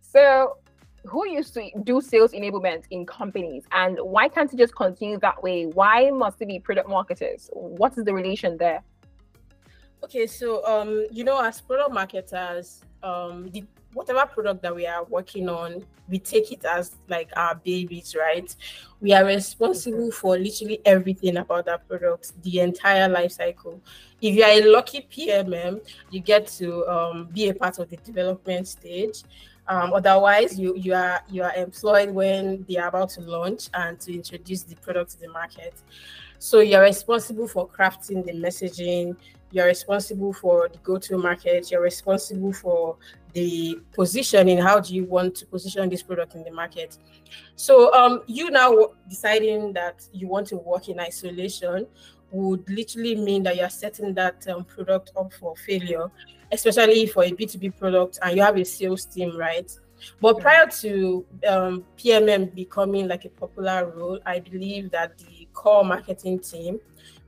So 0.00 0.58
who 1.06 1.28
used 1.28 1.54
to 1.54 1.70
do 1.84 2.00
sales 2.00 2.32
enablement 2.32 2.84
in 2.90 3.04
companies 3.06 3.64
and 3.72 3.98
why 4.00 4.28
can't 4.28 4.52
it 4.52 4.56
just 4.56 4.74
continue 4.74 5.18
that 5.20 5.42
way? 5.42 5.66
Why 5.66 6.10
must 6.10 6.40
it 6.40 6.48
be 6.48 6.58
product 6.58 6.88
marketers? 6.88 7.50
What 7.52 7.96
is 7.98 8.04
the 8.04 8.14
relation 8.14 8.56
there? 8.56 8.82
Okay, 10.02 10.26
so 10.26 10.64
um, 10.66 11.06
you 11.10 11.24
know, 11.24 11.42
as 11.42 11.60
product 11.60 11.92
marketers, 11.92 12.82
um, 13.02 13.48
the 13.52 13.64
whatever 13.94 14.26
product 14.26 14.60
that 14.62 14.74
we 14.74 14.86
are 14.86 15.04
working 15.04 15.48
on, 15.48 15.84
we 16.08 16.18
take 16.18 16.52
it 16.52 16.64
as 16.64 16.96
like 17.08 17.30
our 17.36 17.54
babies, 17.54 18.14
right? 18.14 18.54
We 19.00 19.12
are 19.12 19.24
responsible 19.24 20.10
for 20.10 20.36
literally 20.36 20.80
everything 20.84 21.36
about 21.38 21.66
that 21.66 21.88
product, 21.88 22.32
the 22.42 22.60
entire 22.60 23.08
life 23.08 23.32
cycle. 23.32 23.80
If 24.20 24.34
you 24.34 24.42
are 24.42 24.50
a 24.50 24.70
lucky 24.70 25.06
PMM, 25.10 25.80
you 26.10 26.20
get 26.20 26.48
to 26.58 26.86
um, 26.86 27.28
be 27.32 27.48
a 27.48 27.54
part 27.54 27.78
of 27.78 27.88
the 27.88 27.96
development 27.98 28.68
stage. 28.68 29.22
Um, 29.66 29.94
otherwise, 29.94 30.58
you 30.58 30.76
you 30.76 30.94
are 30.94 31.22
you 31.28 31.42
are 31.42 31.54
employed 31.54 32.10
when 32.10 32.64
they 32.68 32.76
are 32.76 32.88
about 32.88 33.10
to 33.10 33.22
launch 33.22 33.68
and 33.72 33.98
to 34.00 34.14
introduce 34.14 34.62
the 34.62 34.76
product 34.76 35.12
to 35.12 35.20
the 35.20 35.28
market. 35.28 35.74
So 36.38 36.60
you're 36.60 36.82
responsible 36.82 37.48
for 37.48 37.66
crafting 37.68 38.24
the 38.24 38.32
messaging. 38.32 39.16
You're 39.50 39.66
responsible 39.66 40.32
for 40.32 40.68
the 40.68 40.78
go-to 40.78 41.16
market. 41.16 41.70
You're 41.70 41.80
responsible 41.80 42.52
for 42.52 42.96
the 43.32 43.80
positioning. 43.92 44.58
How 44.58 44.80
do 44.80 44.94
you 44.94 45.04
want 45.04 45.36
to 45.36 45.46
position 45.46 45.88
this 45.88 46.02
product 46.02 46.34
in 46.34 46.42
the 46.42 46.50
market? 46.50 46.98
So 47.56 47.94
um, 47.94 48.22
you 48.26 48.50
now 48.50 48.88
deciding 49.08 49.72
that 49.74 50.06
you 50.12 50.28
want 50.28 50.48
to 50.48 50.56
work 50.56 50.88
in 50.88 50.98
isolation 51.00 51.86
would 52.30 52.68
literally 52.68 53.14
mean 53.14 53.42
that 53.42 53.56
you're 53.56 53.70
setting 53.70 54.14
that 54.14 54.46
um, 54.48 54.64
product 54.64 55.12
up 55.16 55.32
for 55.34 55.54
failure 55.56 56.10
especially 56.54 57.06
for 57.06 57.24
a 57.24 57.30
B2B 57.32 57.76
product 57.78 58.18
and 58.22 58.36
you 58.36 58.42
have 58.42 58.56
a 58.56 58.64
sales 58.64 59.04
team, 59.04 59.36
right? 59.36 59.70
But 60.20 60.40
prior 60.40 60.66
to 60.66 61.24
um, 61.48 61.84
PMM 61.98 62.54
becoming 62.54 63.08
like 63.08 63.24
a 63.24 63.30
popular 63.30 63.90
role, 63.90 64.20
I 64.26 64.40
believe 64.40 64.90
that 64.90 65.18
the 65.18 65.48
core 65.52 65.84
marketing 65.84 66.40
team 66.40 66.80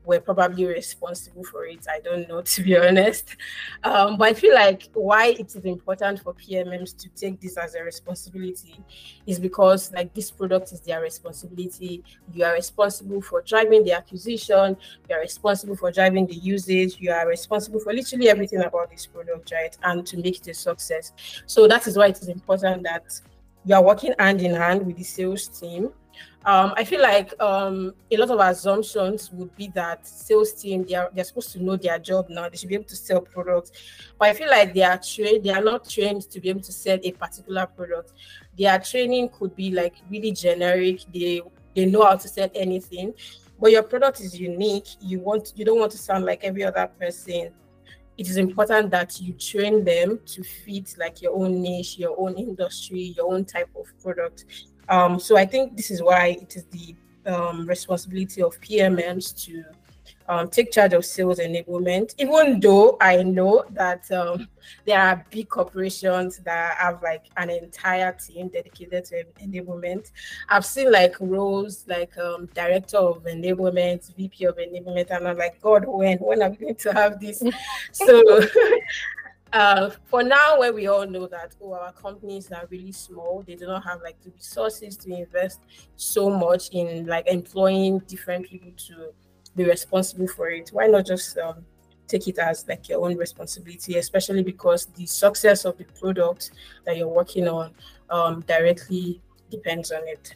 were 0.07 0.21
probably 0.21 0.65
responsible 0.65 1.45
for 1.45 1.67
it. 1.67 1.85
I 1.91 2.01
don't 2.01 2.29
know, 2.29 2.41
to 2.55 2.63
be 2.63 2.77
honest. 2.79 3.37
Um, 3.85 4.17
but 4.17 4.29
I 4.29 4.35
feel 4.35 4.55
like 4.55 4.89
why 4.95 5.27
it 5.39 5.55
is 5.55 5.57
important 5.57 6.21
for 6.21 6.33
PMMs 6.33 6.97
to 6.99 7.09
take 7.11 7.41
this 7.41 7.59
as 7.59 7.75
a 7.75 7.83
responsibility 7.83 8.77
is 9.27 9.39
because, 9.39 9.93
like, 9.93 10.15
this 10.15 10.31
product 10.31 10.73
is 10.73 10.81
their 10.81 11.03
responsibility. 11.03 12.05
You 12.33 12.45
are 12.45 12.55
responsible 12.55 13.21
for 13.21 13.43
driving 13.43 13.85
the 13.85 13.93
acquisition, 13.93 14.77
you 15.09 15.17
are 15.17 15.21
responsible 15.21 15.77
for 15.77 15.91
driving 15.91 16.27
the 16.27 16.37
usage, 16.37 16.97
you 17.01 17.11
are 17.11 17.27
responsible 17.27 17.81
for 17.81 17.93
literally 17.93 18.29
everything 18.29 18.63
about 18.63 18.91
this 18.91 19.07
product, 19.07 19.53
right? 19.53 19.77
And 19.83 20.07
to 20.07 20.17
make 20.17 20.39
it 20.39 20.49
a 20.49 20.55
success. 20.55 21.13
So, 21.47 21.67
that 21.67 21.87
is 21.87 21.99
why 21.99 22.07
it 22.09 22.19
is 22.23 22.29
important 22.29 22.85
that 22.85 23.21
you 23.65 23.75
are 23.75 23.83
working 23.83 24.15
hand 24.19 24.41
in 24.43 24.55
hand 24.55 24.87
with 24.87 24.97
the 24.97 25.03
sales 25.03 25.49
team 25.49 25.91
um, 26.47 26.75
I 26.77 26.85
feel 26.85 27.03
like 27.03 27.35
um, 27.43 27.93
a 28.09 28.17
lot 28.17 28.31
of 28.31 28.39
assumptions 28.39 29.33
would 29.33 29.55
be 29.57 29.67
that 29.75 30.07
sales 30.07 30.53
team 30.53 30.85
they 30.85 30.95
are 30.95 31.11
they're 31.13 31.25
supposed 31.25 31.51
to 31.53 31.63
know 31.63 31.77
their 31.77 31.99
job 31.99 32.27
now. 32.29 32.49
They 32.49 32.57
should 32.57 32.69
be 32.69 32.77
able 32.77 32.85
to 32.85 32.95
sell 32.95 33.21
products, 33.21 33.73
but 34.17 34.29
I 34.29 34.33
feel 34.33 34.49
like 34.49 34.73
they 34.73 34.85
are 34.85 34.97
trained. 34.97 35.45
They 35.45 35.51
are 35.51 35.63
not 35.63 35.89
trained 35.89 36.23
to 36.31 36.41
be 36.41 36.49
able 36.51 36.61
to 36.61 36.73
sell 36.73 36.99
a 37.03 37.11
particular 37.11 37.67
product. 37.67 38.13
Their 38.57 38.79
training 38.79 39.31
could 39.31 39.57
be 39.57 39.73
like 39.73 39.97
really 40.09 40.31
generic. 40.31 41.01
They 41.13 41.43
they 41.75 41.87
know 41.87 42.05
how 42.05 42.15
to 42.15 42.29
sell 42.29 42.49
anything, 42.55 43.15
but 43.61 43.73
your 43.73 43.83
product 43.83 44.21
is 44.21 44.39
unique. 44.39 44.87
You 45.01 45.19
want 45.19 45.53
you 45.57 45.65
don't 45.65 45.81
want 45.81 45.91
to 45.93 45.99
sound 45.99 46.25
like 46.25 46.45
every 46.45 46.63
other 46.63 46.89
person. 47.01 47.51
It 48.19 48.29
is 48.29 48.37
important 48.37 48.93
that 48.93 49.21
you 49.21 49.33
train 49.33 49.85
them 49.85 50.21
to 50.27 50.45
fit 50.45 50.95
like 50.97 51.21
your 51.21 51.35
own 51.35 51.61
niche, 51.61 51.99
your 51.99 52.19
own 52.19 52.37
industry, 52.37 53.15
your 53.17 53.35
own 53.35 53.45
type 53.45 53.69
of 53.77 53.87
product 54.01 54.45
um, 54.89 55.19
so 55.19 55.37
I 55.37 55.47
think 55.47 55.77
this 55.77 55.91
is 55.91 56.03
why 56.03 56.39
it 56.41 56.57
is 56.57 56.65
the 56.67 56.95
um, 57.27 57.67
responsibility 57.67 58.43
of 58.43 58.61
PMMs 58.61 59.45
to 59.45 59.65
um, 60.29 60.49
take 60.49 60.73
charge 60.73 60.93
of 60.93 61.05
sales 61.05 61.39
enablement, 61.39 62.15
even 62.19 62.59
though 62.61 62.97
I 63.01 63.23
know 63.23 63.65
that 63.71 64.11
um, 64.11 64.49
there 64.85 65.01
are 65.01 65.25
big 65.31 65.49
corporations 65.49 66.39
that 66.39 66.77
have 66.79 67.03
like 67.03 67.27
an 67.37 67.51
entire 67.51 68.13
team 68.13 68.49
dedicated 68.49 69.05
to 69.07 69.25
enablement. 69.41 70.11
I've 70.49 70.67
seen 70.67 70.91
like 70.91 71.15
roles 71.21 71.85
like 71.87 72.17
um, 72.19 72.47
director 72.55 72.99
of 72.99 73.25
enablement, 73.25 74.15
VP 74.17 74.45
of 74.47 74.57
enablement, 74.57 75.11
and 75.11 75.29
I'm 75.29 75.39
like, 75.39 75.61
God, 75.61 75.85
when 75.87 76.19
when 76.19 76.43
are 76.43 76.51
we 76.51 76.57
going 76.57 76.75
to 76.77 76.93
have 76.93 77.21
this? 77.21 77.43
so 77.93 78.23
uh, 79.53 79.91
for 80.05 80.23
now, 80.23 80.59
where 80.59 80.73
we 80.73 80.87
all 80.87 81.07
know 81.07 81.27
that 81.29 81.55
oh, 81.63 81.73
our 81.73 81.93
companies 81.93 82.51
are 82.51 82.67
really 82.71 82.93
small, 82.93 83.45
they 83.47 83.55
do 83.55 83.67
not 83.67 83.85
have 83.85 84.03
like 84.03 84.21
the 84.23 84.31
resources 84.31 84.97
to 84.99 85.13
invest 85.13 85.61
so 85.97 86.29
much 86.29 86.71
in 86.71 87.07
like 87.07 87.27
employing 87.29 88.01
different 88.01 88.47
people 88.47 88.73
to 88.77 89.13
be 89.55 89.65
responsible 89.65 90.27
for 90.27 90.51
it. 90.51 90.71
Why 90.73 90.87
not 90.87 91.07
just 91.07 91.39
um, 91.39 91.65
take 92.07 92.29
it 92.29 92.39
as 92.39 92.67
like 92.69 92.89
your 92.89 93.05
own 93.05 93.17
responsibility, 93.17 93.99
especially 93.99 94.43
because 94.43 94.87
the 94.87 95.07
success 95.07 95.65
of 95.65 95.79
the 95.79 95.85
product 95.85 96.51
that 96.85 96.97
you're 96.97 97.09
working 97.09 97.49
on 97.49 97.73
um, 98.11 98.41
directly 98.43 99.21
depends 99.51 99.93
on 99.93 100.07
it. 100.07 100.35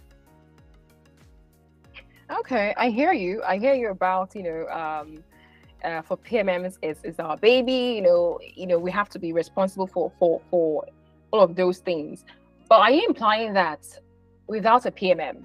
Okay, 2.38 2.72
I 2.76 2.90
hear 2.90 3.12
you. 3.12 3.42
I 3.42 3.58
hear 3.58 3.74
you 3.74 3.90
about 3.90 4.36
you 4.36 4.44
know 4.44 4.68
um, 4.68 5.24
uh, 5.84 6.02
for 6.02 6.16
PMMs 6.16 6.78
is, 6.82 6.98
is 7.04 7.18
our 7.18 7.36
baby. 7.36 7.72
You 7.96 8.02
know, 8.02 8.38
you 8.54 8.66
know, 8.66 8.78
we 8.78 8.90
have 8.90 9.08
to 9.10 9.18
be 9.18 9.32
responsible 9.32 9.86
for 9.86 10.12
for 10.18 10.40
for 10.50 10.86
all 11.30 11.40
of 11.40 11.54
those 11.56 11.78
things. 11.78 12.24
But 12.68 12.80
are 12.80 12.90
you 12.90 13.04
implying 13.06 13.52
that 13.54 13.80
without 14.46 14.86
a 14.86 14.90
PMM, 14.90 15.42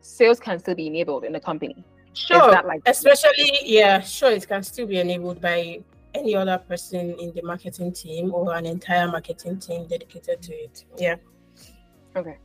sales 0.00 0.40
can 0.40 0.58
still 0.58 0.74
be 0.74 0.86
enabled 0.86 1.24
in 1.24 1.32
the 1.32 1.40
company? 1.40 1.84
Sure. 2.14 2.62
Like- 2.64 2.80
Especially, 2.86 3.50
yeah, 3.62 4.00
sure, 4.00 4.30
it 4.30 4.48
can 4.48 4.62
still 4.62 4.86
be 4.86 4.98
enabled 4.98 5.40
by 5.40 5.80
any 6.14 6.34
other 6.34 6.56
person 6.56 7.14
in 7.20 7.32
the 7.34 7.42
marketing 7.42 7.92
team 7.92 8.34
or 8.34 8.54
an 8.54 8.64
entire 8.64 9.06
marketing 9.06 9.58
team 9.58 9.86
dedicated 9.86 10.40
to 10.42 10.52
it. 10.54 10.84
Yeah. 10.96 11.16
Okay. 12.16 12.38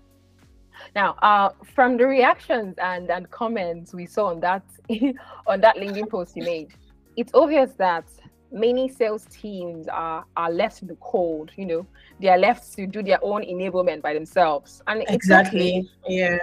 Now, 0.96 1.14
uh, 1.22 1.52
from 1.74 1.96
the 1.96 2.06
reactions 2.06 2.76
and, 2.80 3.10
and 3.10 3.30
comments 3.32 3.94
we 3.94 4.06
saw 4.06 4.26
on 4.28 4.40
that 4.42 4.64
on 5.48 5.62
that 5.62 5.78
LinkedIn 5.78 6.10
post 6.10 6.36
you 6.36 6.44
made, 6.44 6.74
it's 7.22 7.32
obvious 7.36 7.72
that 7.78 8.06
many 8.52 8.90
sales 8.90 9.26
teams 9.30 9.88
are 9.88 10.26
are 10.36 10.52
left 10.52 10.82
in 10.82 10.88
the 10.88 10.96
cold 10.96 11.52
you 11.56 11.66
know 11.66 11.86
they 12.20 12.28
are 12.28 12.38
left 12.38 12.74
to 12.74 12.88
do 12.88 13.04
their 13.04 13.24
own 13.24 13.44
enablement 13.44 14.02
by 14.02 14.14
themselves 14.14 14.82
and 14.88 15.04
exactly 15.08 15.88
okay. 16.04 16.16
yeah 16.18 16.40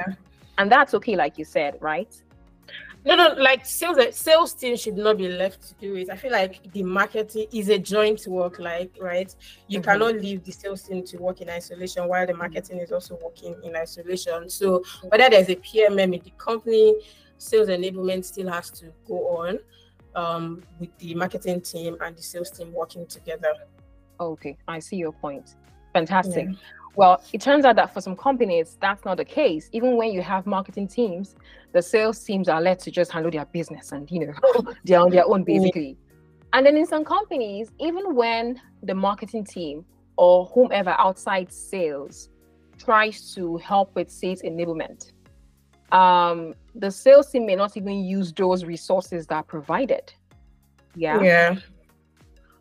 and 0.58 0.70
that's 0.70 0.94
okay 0.94 1.16
like 1.16 1.36
you 1.36 1.44
said 1.44 1.76
right 1.80 2.22
No, 3.04 3.14
no, 3.14 3.26
like 3.50 3.64
sales 3.64 3.98
sales 4.14 4.52
team 4.60 4.76
should 4.76 4.96
not 4.96 5.16
be 5.16 5.28
left 5.28 5.60
to 5.68 5.74
do 5.84 5.90
it. 6.00 6.10
I 6.10 6.16
feel 6.16 6.32
like 6.32 6.54
the 6.72 6.82
marketing 6.82 7.46
is 7.52 7.68
a 7.68 7.78
joint 7.78 8.20
work, 8.26 8.58
like 8.58 8.90
right. 9.00 9.30
You 9.68 9.78
mm-hmm. 9.78 9.88
cannot 9.88 10.14
leave 10.24 10.40
the 10.44 10.52
sales 10.52 10.82
team 10.82 11.04
to 11.10 11.16
work 11.26 11.40
in 11.40 11.48
isolation 11.48 12.02
while 12.10 12.26
the 12.26 12.34
marketing 12.34 12.78
is 12.80 12.90
also 12.96 13.12
working 13.22 13.54
in 13.66 13.76
isolation. 13.76 14.50
So 14.50 14.82
whether 15.10 15.30
there's 15.30 15.48
a 15.48 15.56
PMM 15.56 16.10
in 16.16 16.22
the 16.28 16.32
company, 16.46 16.86
sales 17.38 17.68
enablement 17.68 18.24
still 18.24 18.50
has 18.50 18.68
to 18.80 18.86
go 19.06 19.18
on 19.38 19.58
um, 20.18 20.62
with 20.80 20.96
the 20.98 21.14
marketing 21.14 21.60
team 21.60 21.96
and 22.00 22.16
the 22.16 22.22
sales 22.22 22.50
team 22.50 22.72
working 22.72 23.06
together. 23.06 23.54
Okay, 24.18 24.56
I 24.66 24.80
see 24.80 24.96
your 24.96 25.12
point. 25.12 25.54
Fantastic. 25.92 26.46
Yeah. 26.48 26.56
Well, 26.96 27.22
it 27.32 27.40
turns 27.40 27.64
out 27.64 27.76
that 27.76 27.94
for 27.94 28.00
some 28.00 28.16
companies, 28.16 28.76
that's 28.80 29.04
not 29.04 29.18
the 29.18 29.24
case. 29.24 29.68
Even 29.72 29.96
when 29.96 30.10
you 30.10 30.20
have 30.22 30.46
marketing 30.46 30.88
teams, 30.88 31.36
the 31.72 31.80
sales 31.80 32.18
teams 32.24 32.48
are 32.48 32.60
led 32.60 32.80
to 32.80 32.90
just 32.90 33.12
handle 33.12 33.30
their 33.30 33.44
business 33.44 33.92
and, 33.92 34.10
you 34.10 34.26
know, 34.26 34.34
they're 34.84 35.00
on 35.00 35.10
their 35.10 35.24
own 35.24 35.44
basically. 35.44 35.96
And 36.52 36.66
then 36.66 36.76
in 36.76 36.86
some 36.86 37.04
companies, 37.04 37.70
even 37.78 38.16
when 38.16 38.60
the 38.82 38.94
marketing 38.94 39.44
team 39.44 39.84
or 40.16 40.46
whomever 40.46 40.96
outside 40.98 41.52
sales 41.52 42.30
tries 42.78 43.32
to 43.34 43.58
help 43.58 43.94
with 43.94 44.10
sales 44.10 44.42
enablement, 44.42 45.12
um, 45.92 46.54
the 46.74 46.90
sales 46.90 47.30
team 47.30 47.46
may 47.46 47.56
not 47.56 47.76
even 47.76 48.04
use 48.04 48.32
those 48.32 48.64
resources 48.64 49.26
that 49.26 49.34
are 49.34 49.42
provided. 49.42 50.12
Yeah. 50.94 51.20
Yeah. 51.22 51.56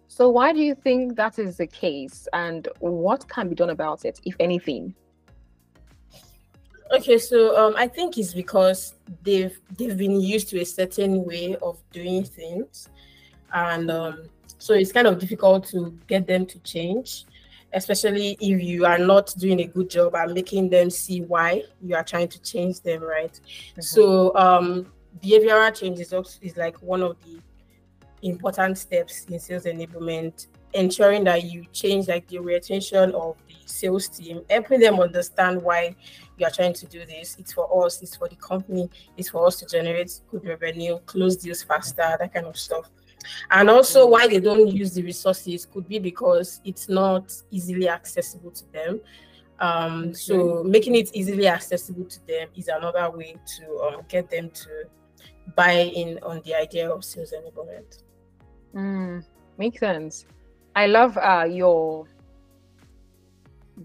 So 0.08 0.30
why 0.30 0.54
do 0.54 0.60
you 0.60 0.74
think 0.74 1.16
that 1.18 1.38
is 1.38 1.58
the 1.58 1.68
case 1.68 2.28
and 2.34 2.68
what 2.80 3.28
can 3.28 3.50
be 3.50 3.56
done 3.56 3.70
about 3.70 4.06
it, 4.06 4.20
if 4.26 4.36
anything? 4.40 4.96
Okay, 6.92 7.18
so 7.18 7.56
um, 7.58 7.76
I 7.78 7.88
think 7.88 8.18
it's 8.18 8.34
because 8.34 8.96
they've 9.22 9.60
they've 9.78 9.98
been 9.98 10.20
used 10.22 10.50
to 10.50 10.62
a 10.62 10.66
certain 10.66 11.26
way 11.26 11.58
of 11.62 11.78
doing 11.92 12.24
things, 12.24 12.88
and 13.54 13.92
um, 13.92 14.24
so 14.58 14.74
it's 14.74 14.94
kind 14.94 15.06
of 15.06 15.20
difficult 15.20 15.68
to 15.68 15.96
get 16.08 16.26
them 16.26 16.46
to 16.46 16.58
change 16.60 17.26
especially 17.74 18.38
if 18.40 18.62
you 18.62 18.86
are 18.86 18.98
not 18.98 19.34
doing 19.38 19.60
a 19.62 19.66
good 19.66 19.90
job 19.90 20.16
at 20.16 20.32
making 20.32 20.70
them 20.70 20.90
see 20.90 21.22
why 21.22 21.64
you 21.82 21.96
are 21.96 22.04
trying 22.04 22.28
to 22.28 22.42
change 22.42 22.82
them, 22.82 23.04
right? 23.04 23.34
Mm-hmm. 23.34 23.82
So 23.82 24.36
um, 24.36 24.88
behavioral 25.22 25.78
change 25.78 26.00
is, 26.00 26.14
also, 26.14 26.40
is 26.42 26.58
like 26.58 26.78
one 26.82 27.04
of 27.04 27.18
the 27.26 27.40
important 28.22 28.78
steps 28.78 29.26
in 29.26 29.40
sales 29.40 29.66
enablement, 29.66 30.48
ensuring 30.74 31.24
that 31.26 31.44
you 31.44 31.66
change 31.72 32.08
like 32.08 32.28
the 32.28 32.40
orientation 32.40 33.14
of 33.14 33.36
the 33.48 33.56
sales 33.66 34.08
team, 34.08 34.42
helping 34.50 34.80
them 34.80 35.00
understand 35.00 35.62
why 35.62 35.96
you 36.38 36.46
are 36.46 36.52
trying 36.52 36.74
to 36.74 36.86
do 36.88 37.06
this. 37.06 37.36
It's 37.40 37.54
for 37.54 37.86
us, 37.86 38.02
it's 38.02 38.16
for 38.16 38.28
the 38.28 38.36
company, 38.36 38.90
it's 39.18 39.30
for 39.30 39.46
us 39.46 39.58
to 39.58 39.66
generate 39.66 40.22
good 40.30 40.46
revenue, 40.46 41.00
close 41.06 41.36
deals 41.36 41.64
faster, 41.64 42.16
that 42.20 42.34
kind 42.34 42.46
of 42.46 42.58
stuff. 42.58 42.90
And 43.52 43.70
also, 43.70 44.08
why 44.08 44.28
they 44.28 44.40
don't 44.40 44.68
use 44.68 44.94
the 44.94 45.04
resources 45.04 45.66
could 45.66 45.88
be 45.88 46.00
because 46.00 46.62
it's 46.64 46.90
not 46.90 47.34
easily 47.52 47.90
accessible 47.90 48.52
to 48.52 48.72
them. 48.72 49.02
Um, 49.60 50.14
so, 50.14 50.64
making 50.64 50.96
it 50.96 51.10
easily 51.14 51.48
accessible 51.48 52.06
to 52.06 52.28
them 52.28 52.50
is 52.56 52.68
another 52.68 53.10
way 53.10 53.36
to 53.58 53.80
um, 53.82 54.02
get 54.08 54.30
them 54.30 54.50
to 54.52 54.84
buy 55.56 55.72
in 55.72 56.20
on 56.24 56.42
the 56.46 56.54
idea 56.56 56.90
of 56.90 57.04
sales 57.04 57.34
enablement. 57.34 58.04
Mm, 58.76 59.24
makes 59.58 59.80
sense. 59.80 60.26
I 60.76 60.86
love 60.86 61.18
uh, 61.18 61.48
your 61.50 62.06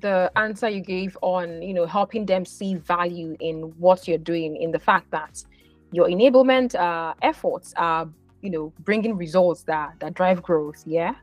the 0.00 0.30
answer 0.36 0.68
you 0.68 0.80
gave 0.80 1.18
on 1.20 1.60
you 1.60 1.74
know 1.74 1.86
helping 1.86 2.24
them 2.24 2.44
see 2.44 2.74
value 2.76 3.36
in 3.40 3.62
what 3.78 4.08
you're 4.08 4.18
doing 4.18 4.56
in 4.56 4.70
the 4.70 4.78
fact 4.78 5.10
that 5.10 5.44
your 5.90 6.08
enablement 6.08 6.74
uh, 6.74 7.12
efforts 7.20 7.74
are 7.76 8.08
you 8.42 8.50
know 8.50 8.72
bringing 8.80 9.16
results 9.16 9.62
that 9.62 9.94
that 10.00 10.14
drive 10.14 10.42
growth 10.42 10.82
yeah, 10.86 11.14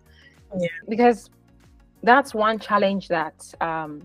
yeah. 0.57 0.67
because 0.87 1.29
that's 2.01 2.33
one 2.33 2.57
challenge 2.57 3.07
that 3.09 3.53
um, 3.61 4.01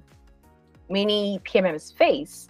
many 0.90 1.40
pmms 1.44 1.96
face 1.96 2.48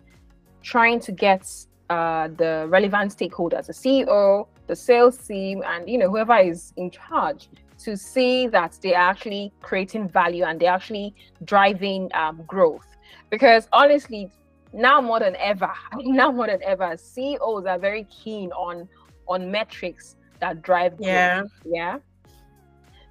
trying 0.63 0.99
to 0.99 1.13
get 1.13 1.49
uh, 1.91 2.29
the 2.39 2.67
relevant 2.69 3.17
stakeholders 3.17 3.67
the 3.67 3.73
ceo 3.73 4.47
the 4.67 4.75
sales 4.75 5.19
team 5.19 5.63
and 5.67 5.89
you 5.89 5.99
know 5.99 6.09
whoever 6.09 6.39
is 6.39 6.73
in 6.77 6.91
charge 6.91 7.49
to 7.79 7.97
see 7.97 8.47
that 8.47 8.79
they're 8.83 8.97
actually 8.97 9.53
creating 9.61 10.09
value 10.09 10.45
and 10.45 10.59
they're 10.59 10.73
actually 10.73 11.15
driving 11.45 12.11
um, 12.15 12.43
growth 12.47 12.87
because 13.31 13.69
honestly 13.73 14.31
now 14.73 15.01
more 15.01 15.21
than 15.21 15.37
ever 15.37 15.71
now 15.99 16.31
more 16.31 16.47
than 16.47 16.63
ever 16.63 16.97
ceos 16.97 17.67
are 17.67 17.79
very 17.79 18.05
keen 18.05 18.51
on 18.53 18.89
on 19.29 19.51
metrics 19.51 20.17
that 20.45 20.63
drive 20.63 20.97
growth. 20.97 21.09
Yeah. 21.09 21.43
Yeah. 21.65 21.99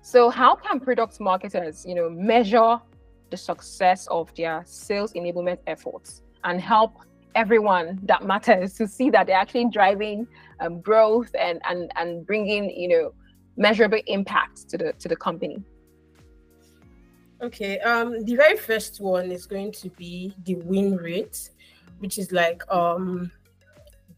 So 0.02 0.30
how 0.30 0.56
can 0.56 0.80
product 0.80 1.20
marketers, 1.20 1.86
you 1.86 1.96
know, 1.96 2.10
measure 2.10 2.80
the 3.32 3.38
success 3.38 4.08
of 4.08 4.34
their 4.36 4.62
sales 4.66 5.14
enablement 5.14 5.60
efforts 5.66 6.22
and 6.44 6.62
help 6.62 6.92
everyone 7.36 8.00
that 8.04 8.22
matters 8.24 8.74
to 8.76 8.88
see 8.88 9.10
that 9.10 9.26
they're 9.26 9.44
actually 9.46 9.70
driving 9.72 10.28
um, 10.60 10.82
growth 10.82 11.32
and 11.48 11.60
and 11.70 11.92
and 11.96 12.28
bringing 12.28 12.70
you 12.70 12.90
know 12.94 13.14
measurable 13.58 14.02
impact 14.06 14.70
to 14.70 14.78
the 14.78 14.94
to 15.02 15.08
the 15.08 15.16
company 15.16 15.58
okay 17.42 17.80
um 17.80 18.24
the 18.26 18.36
very 18.36 18.56
first 18.56 19.02
one 19.02 19.32
is 19.32 19.48
going 19.48 19.72
to 19.72 19.90
be 20.04 20.36
the 20.46 20.56
win 20.72 20.96
rate 20.96 21.50
which 22.00 22.20
is 22.20 22.32
like 22.32 22.62
um 22.70 23.32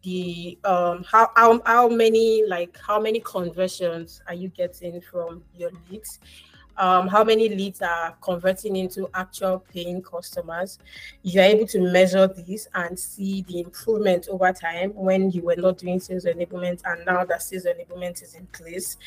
the 0.06 0.58
um 0.64 1.04
how, 1.12 1.32
how 1.36 1.62
how 1.66 1.90
many 1.90 2.46
like 2.48 2.78
how 2.86 3.00
many 3.00 3.20
conversions 3.20 4.22
are 4.28 4.36
you 4.36 4.48
getting 4.50 5.02
from 5.02 5.44
your 5.58 5.72
leads 5.90 6.20
um, 6.78 7.08
how 7.08 7.24
many 7.24 7.48
leads 7.50 7.82
are 7.82 8.16
converting 8.22 8.76
into 8.76 9.10
actual 9.14 9.60
paying 9.60 10.02
customers. 10.02 10.80
You're 11.24 11.44
able 11.44 11.68
to 11.68 11.80
measure 11.80 12.28
this 12.28 12.68
and 12.74 12.98
see 13.00 13.44
the 13.44 13.62
improvement 13.62 14.28
over 14.30 14.52
time 14.52 14.94
when 14.94 15.32
you 15.32 15.42
were 15.44 15.56
not 15.56 15.78
doing 15.78 16.00
sales 16.00 16.26
enablement 16.26 16.82
and 16.86 17.06
now 17.06 17.24
that 17.26 17.44
sales 17.44 17.66
enablement 17.66 18.22
is 18.22 18.36
in 18.36 18.46
place. 18.48 18.98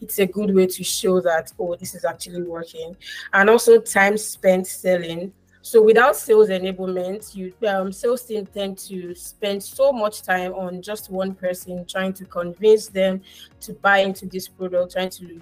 It's 0.00 0.18
a 0.18 0.26
good 0.26 0.54
way 0.54 0.66
to 0.66 0.82
show 0.82 1.20
that, 1.20 1.52
oh, 1.58 1.76
this 1.76 1.94
is 1.94 2.06
actually 2.06 2.42
working. 2.42 2.96
And 3.34 3.50
also 3.50 3.80
time 3.80 4.16
spent 4.16 4.66
selling 4.66 5.32
so 5.62 5.82
without 5.82 6.16
sales 6.16 6.48
enablement, 6.48 7.34
you 7.34 7.52
um, 7.68 7.92
sales 7.92 8.22
team 8.22 8.46
tend 8.46 8.78
to 8.78 9.14
spend 9.14 9.62
so 9.62 9.92
much 9.92 10.22
time 10.22 10.54
on 10.54 10.80
just 10.80 11.10
one 11.10 11.34
person, 11.34 11.84
trying 11.86 12.14
to 12.14 12.24
convince 12.24 12.88
them 12.88 13.20
to 13.60 13.74
buy 13.74 13.98
into 13.98 14.26
this 14.26 14.48
product, 14.48 14.92
trying 14.92 15.10
to 15.10 15.40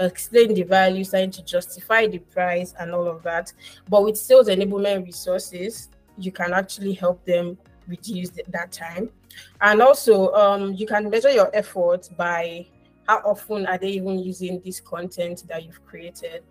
explain 0.00 0.52
the 0.52 0.64
value, 0.64 1.04
trying 1.04 1.30
to 1.30 1.42
justify 1.44 2.06
the 2.06 2.18
price 2.18 2.74
and 2.78 2.92
all 2.92 3.06
of 3.06 3.22
that. 3.22 3.52
But 3.88 4.04
with 4.04 4.18
sales 4.18 4.48
enablement 4.48 5.06
resources, 5.06 5.88
you 6.18 6.30
can 6.30 6.52
actually 6.52 6.92
help 6.92 7.24
them 7.24 7.56
reduce 7.88 8.30
that 8.30 8.70
time. 8.70 9.10
And 9.62 9.80
also, 9.80 10.32
um, 10.34 10.74
you 10.74 10.86
can 10.86 11.08
measure 11.08 11.30
your 11.30 11.50
efforts 11.54 12.08
by 12.08 12.66
how 13.06 13.18
often 13.18 13.66
are 13.66 13.78
they 13.78 13.88
even 13.90 14.18
using 14.18 14.60
this 14.64 14.80
content 14.80 15.44
that 15.48 15.64
you've 15.64 15.84
created. 15.84 16.42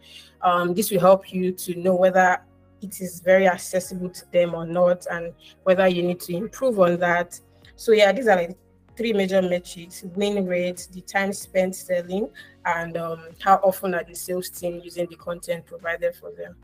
Um, 0.41 0.73
this 0.73 0.91
will 0.91 0.99
help 0.99 1.31
you 1.31 1.51
to 1.51 1.75
know 1.75 1.95
whether 1.95 2.41
it 2.83 3.01
is 3.01 3.19
very 3.19 3.47
accessible 3.47 4.09
to 4.09 4.31
them 4.31 4.53
or 4.53 4.65
not, 4.65 5.05
and 5.09 5.33
whether 5.63 5.87
you 5.87 6.03
need 6.03 6.19
to 6.21 6.35
improve 6.35 6.79
on 6.79 6.97
that. 6.99 7.39
So 7.75 7.91
yeah, 7.91 8.11
these 8.11 8.27
are 8.27 8.35
like 8.35 8.57
three 8.97 9.13
major 9.13 9.41
metrics: 9.41 10.03
win 10.15 10.45
rate, 10.45 10.87
the 10.91 11.01
time 11.01 11.33
spent 11.33 11.75
selling, 11.75 12.29
and 12.65 12.97
um, 12.97 13.27
how 13.39 13.55
often 13.55 13.93
are 13.95 14.03
the 14.03 14.15
sales 14.15 14.49
team 14.49 14.81
using 14.83 15.07
the 15.07 15.15
content 15.15 15.65
provided 15.65 16.15
for 16.15 16.31
them. 16.31 16.55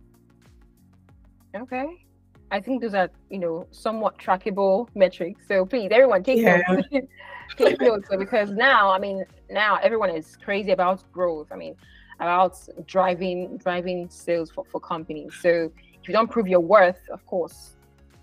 Okay. 1.56 2.06
I 2.52 2.60
think 2.60 2.82
those 2.82 2.94
are, 2.96 3.10
you 3.30 3.40
know, 3.40 3.68
somewhat 3.72 4.18
trackable 4.18 4.88
metrics. 4.96 5.42
So 5.48 5.66
please, 5.66 5.90
everyone, 5.92 6.24
take 6.24 6.40
yeah. 6.40 6.62
notes. 6.68 6.88
take 7.58 7.80
notes. 7.80 8.10
Because 8.18 8.52
now, 8.52 8.92
I 8.92 8.98
mean, 8.98 9.24
now 9.50 9.78
everyone 9.84 10.10
is 10.10 10.36
crazy 10.36 10.72
about 10.72 11.04
growth. 11.12 11.48
I 11.52 11.56
mean, 11.56 11.76
about 12.20 12.58
driving 12.86 13.58
driving 13.58 14.10
sales 14.10 14.52
for, 14.52 14.66
for 14.66 14.80
companies. 14.80 15.34
So 15.42 15.72
if 16.02 16.08
you 16.08 16.14
don't 16.14 16.30
prove 16.30 16.48
your 16.48 16.60
worth, 16.60 17.00
of 17.12 17.26
course, 17.26 17.76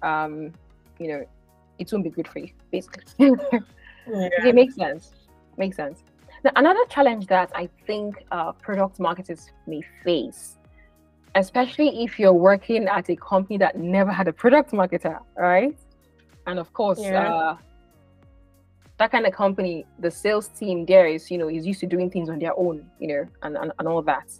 um, 0.03 0.53
you 0.99 1.09
know, 1.09 1.25
it 1.79 1.93
won't 1.93 2.05
be 2.05 2.11
good 2.11 2.29
for 2.29 2.39
you, 2.39 2.51
basically. 2.71 3.05
yeah. 3.19 4.29
It 4.45 4.55
makes 4.55 4.75
sense. 4.75 5.13
Makes 5.57 5.77
sense. 5.77 6.03
Now, 6.45 6.53
another 6.57 6.85
challenge 6.89 7.27
that 7.27 7.51
I 7.55 7.69
think 7.87 8.25
uh, 8.31 8.53
product 8.53 9.01
marketers 9.01 9.51
may 9.67 9.83
face, 10.05 10.59
especially 11.35 12.05
if 12.05 12.19
you're 12.19 12.33
working 12.33 12.87
at 12.87 13.09
a 13.11 13.17
company 13.17 13.59
that 13.59 13.77
never 13.79 14.13
had 14.13 14.29
a 14.29 14.33
product 14.33 14.73
marketer, 14.73 15.19
right? 15.37 15.77
And 16.47 16.59
of 16.59 16.73
course, 16.73 17.01
yeah. 17.01 17.35
uh, 17.35 17.57
that 18.99 19.11
kind 19.11 19.27
of 19.27 19.33
company, 19.33 19.85
the 19.99 20.11
sales 20.11 20.49
team 20.49 20.87
there 20.87 21.07
is, 21.07 21.31
you 21.31 21.39
know, 21.39 21.49
is 21.49 21.67
used 21.67 21.81
to 21.81 21.87
doing 21.87 22.11
things 22.11 22.29
on 22.29 22.39
their 22.39 22.57
own, 22.59 22.89
you 23.01 23.09
know, 23.09 23.27
and, 23.43 23.57
and, 23.57 23.73
and 23.79 23.89
all 23.89 24.03
that. 24.03 24.31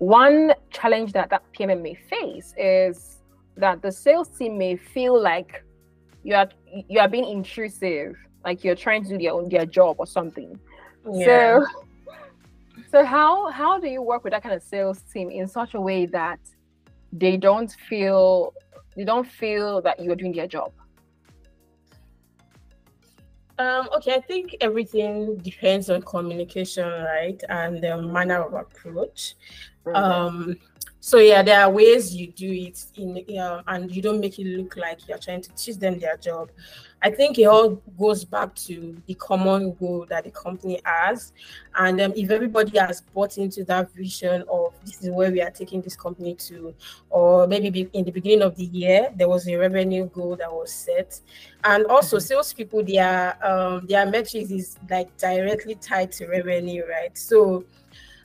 One 0.00 0.54
challenge 0.70 1.12
that 1.12 1.28
that 1.28 1.42
PMM 1.52 1.82
may 1.82 1.94
face 1.94 2.54
is 2.56 3.18
that 3.56 3.82
the 3.82 3.92
sales 3.92 4.28
team 4.28 4.56
may 4.56 4.76
feel 4.76 5.20
like 5.20 5.62
you 6.24 6.34
are 6.34 6.48
you 6.88 6.98
are 7.00 7.08
being 7.08 7.28
intrusive 7.28 8.16
like 8.42 8.64
you're 8.64 8.74
trying 8.74 9.02
to 9.04 9.10
do 9.10 9.18
their 9.18 9.34
own 9.34 9.50
their 9.50 9.66
job 9.66 9.96
or 9.98 10.06
something. 10.06 10.58
Yeah. 11.12 11.26
So 11.26 11.66
so 12.90 13.04
how 13.04 13.50
how 13.50 13.78
do 13.78 13.88
you 13.88 14.00
work 14.00 14.24
with 14.24 14.32
that 14.32 14.42
kind 14.42 14.54
of 14.54 14.62
sales 14.62 15.02
team 15.12 15.30
in 15.30 15.46
such 15.46 15.74
a 15.74 15.80
way 15.80 16.06
that 16.06 16.40
they 17.12 17.36
don't 17.36 17.70
feel 17.70 18.54
they 18.96 19.04
don't 19.04 19.28
feel 19.28 19.82
that 19.82 20.00
you're 20.00 20.16
doing 20.16 20.32
their 20.32 20.46
job? 20.46 20.72
Um, 23.58 23.90
okay, 23.94 24.14
I 24.14 24.22
think 24.22 24.56
everything 24.62 25.36
depends 25.36 25.90
on 25.90 26.00
communication, 26.00 26.88
right, 26.88 27.38
and 27.50 27.82
the 27.82 28.00
manner 28.00 28.40
of 28.40 28.54
approach. 28.54 29.34
Um, 29.86 30.56
so 31.02 31.18
yeah, 31.18 31.42
there 31.42 31.60
are 31.60 31.70
ways 31.70 32.14
you 32.14 32.26
do 32.26 32.52
it 32.52 32.84
in, 32.96 33.38
uh, 33.38 33.62
and 33.66 33.90
you 33.90 34.02
don't 34.02 34.20
make 34.20 34.38
it 34.38 34.44
look 34.46 34.76
like 34.76 35.08
you're 35.08 35.18
trying 35.18 35.40
to 35.40 35.50
teach 35.52 35.76
them 35.76 35.98
their 35.98 36.18
job. 36.18 36.50
I 37.02 37.10
think 37.10 37.38
it 37.38 37.44
all 37.44 37.80
goes 37.98 38.26
back 38.26 38.54
to 38.66 39.00
the 39.06 39.14
common 39.14 39.72
goal 39.72 40.04
that 40.10 40.24
the 40.24 40.30
company 40.30 40.82
has. 40.84 41.32
And 41.74 41.98
um, 42.02 42.12
if 42.14 42.30
everybody 42.30 42.78
has 42.78 43.00
bought 43.00 43.38
into 43.38 43.64
that 43.64 43.90
vision 43.92 44.44
of 44.50 44.74
this 44.84 45.02
is 45.02 45.08
where 45.08 45.30
we 45.30 45.40
are 45.40 45.50
taking 45.50 45.80
this 45.80 45.96
company 45.96 46.34
to, 46.34 46.74
or 47.08 47.46
maybe 47.46 47.88
in 47.94 48.04
the 48.04 48.10
beginning 48.10 48.42
of 48.42 48.54
the 48.56 48.66
year, 48.66 49.10
there 49.16 49.30
was 49.30 49.48
a 49.48 49.56
revenue 49.56 50.10
goal 50.10 50.36
that 50.36 50.52
was 50.52 50.70
set. 50.70 51.18
And 51.64 51.86
also, 51.86 52.18
mm-hmm. 52.18 52.26
salespeople, 52.26 52.84
their, 52.84 53.42
um, 53.42 53.86
their 53.86 54.04
metrics 54.04 54.50
is 54.50 54.76
like 54.90 55.16
directly 55.16 55.76
tied 55.76 56.12
to 56.12 56.26
revenue, 56.26 56.84
right? 56.86 57.16
So, 57.16 57.64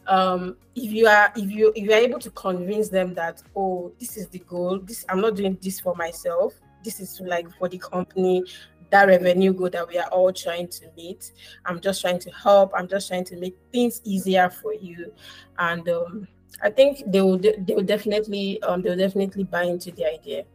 um 0.07 0.55
if 0.75 0.91
you 0.91 1.07
are 1.07 1.31
if 1.35 1.49
you 1.49 1.71
if 1.75 1.83
you 1.83 1.91
are 1.91 1.99
able 1.99 2.19
to 2.19 2.29
convince 2.31 2.89
them 2.89 3.13
that 3.13 3.41
oh 3.55 3.91
this 3.99 4.17
is 4.17 4.27
the 4.27 4.39
goal 4.39 4.79
this 4.79 5.05
i'm 5.09 5.19
not 5.19 5.35
doing 5.35 5.57
this 5.61 5.79
for 5.79 5.95
myself 5.95 6.53
this 6.83 6.99
is 6.99 7.19
like 7.21 7.47
for 7.57 7.67
the 7.67 7.77
company 7.79 8.43
that 8.89 9.07
revenue 9.07 9.53
goal 9.53 9.69
that 9.69 9.87
we 9.87 9.97
are 9.97 10.07
all 10.07 10.31
trying 10.31 10.67
to 10.67 10.85
meet. 10.95 11.31
I'm 11.65 11.79
just 11.79 12.01
trying 12.01 12.19
to 12.19 12.31
help. 12.31 12.71
I'm 12.75 12.87
just 12.87 13.07
trying 13.07 13.25
to 13.25 13.35
make 13.35 13.55
things 13.71 14.01
easier 14.03 14.49
for 14.49 14.73
you, 14.73 15.11
and 15.59 15.87
um, 15.89 16.27
I 16.61 16.69
think 16.69 17.03
they 17.07 17.21
will 17.21 17.37
they 17.37 17.75
will 17.75 17.83
definitely 17.83 18.61
um, 18.63 18.81
they 18.81 18.89
will 18.89 18.97
definitely 18.97 19.43
buy 19.43 19.63
into 19.63 19.91
the 19.91 20.05
idea. 20.05 20.45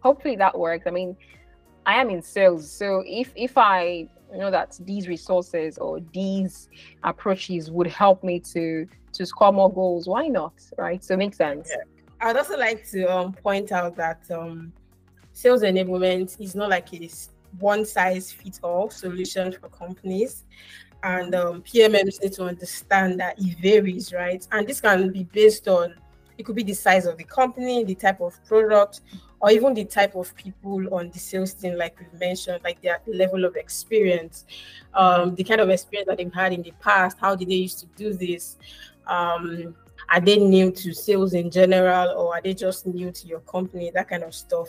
Hopefully 0.00 0.36
that 0.36 0.58
works. 0.58 0.86
I 0.86 0.90
mean, 0.90 1.16
I 1.86 2.00
am 2.00 2.10
in 2.10 2.22
sales, 2.22 2.70
so 2.70 3.02
if 3.06 3.32
if 3.36 3.56
I 3.56 4.08
know 4.38 4.50
that 4.50 4.78
these 4.80 5.08
resources 5.08 5.78
or 5.78 6.00
these 6.12 6.68
approaches 7.02 7.70
would 7.70 7.86
help 7.86 8.22
me 8.24 8.40
to 8.40 8.86
to 9.12 9.26
score 9.26 9.52
more 9.52 9.72
goals, 9.72 10.06
why 10.08 10.28
not? 10.28 10.54
Right? 10.76 11.02
So 11.02 11.14
it 11.14 11.18
makes 11.18 11.36
sense. 11.36 11.70
Yeah. 11.70 11.84
I'd 12.20 12.36
also 12.36 12.56
like 12.56 12.88
to 12.90 13.04
um, 13.04 13.32
point 13.32 13.70
out 13.72 13.96
that 13.96 14.22
um, 14.30 14.72
sales 15.32 15.62
enablement 15.62 16.40
is 16.40 16.54
not 16.54 16.70
like 16.70 16.92
a 16.94 17.10
one 17.58 17.84
size 17.84 18.32
fits 18.32 18.60
all 18.62 18.90
solution 18.90 19.52
for 19.52 19.68
companies. 19.68 20.44
And 21.02 21.34
um, 21.34 21.62
PMMs 21.62 22.22
need 22.22 22.32
to 22.34 22.44
understand 22.44 23.20
that 23.20 23.38
it 23.38 23.58
varies, 23.58 24.12
right? 24.12 24.46
And 24.52 24.66
this 24.66 24.80
can 24.80 25.12
be 25.12 25.24
based 25.24 25.68
on 25.68 25.94
it 26.36 26.44
could 26.44 26.56
be 26.56 26.62
the 26.62 26.74
size 26.74 27.06
of 27.06 27.16
the 27.16 27.24
company, 27.24 27.84
the 27.84 27.94
type 27.94 28.20
of 28.20 28.42
product, 28.44 29.02
or 29.44 29.50
even 29.50 29.74
the 29.74 29.84
type 29.84 30.16
of 30.16 30.34
people 30.36 30.94
on 30.94 31.10
the 31.10 31.18
sales 31.18 31.52
team, 31.52 31.76
like 31.76 32.00
we've 32.00 32.18
mentioned, 32.18 32.60
like 32.64 32.80
their 32.80 32.98
level 33.06 33.44
of 33.44 33.56
experience, 33.56 34.46
um, 34.94 35.34
the 35.34 35.44
kind 35.44 35.60
of 35.60 35.68
experience 35.68 36.08
that 36.08 36.16
they've 36.16 36.32
had 36.32 36.54
in 36.54 36.62
the 36.62 36.72
past, 36.80 37.18
how 37.20 37.36
did 37.36 37.48
they 37.48 37.56
used 37.56 37.78
to 37.80 37.86
do 37.94 38.14
this, 38.14 38.56
um, 39.06 39.76
are 40.08 40.20
they 40.20 40.38
new 40.38 40.70
to 40.70 40.94
sales 40.94 41.34
in 41.34 41.50
general 41.50 42.08
or 42.16 42.34
are 42.34 42.40
they 42.40 42.54
just 42.54 42.86
new 42.86 43.12
to 43.12 43.26
your 43.26 43.40
company? 43.40 43.90
That 43.92 44.08
kind 44.08 44.22
of 44.22 44.34
stuff. 44.34 44.68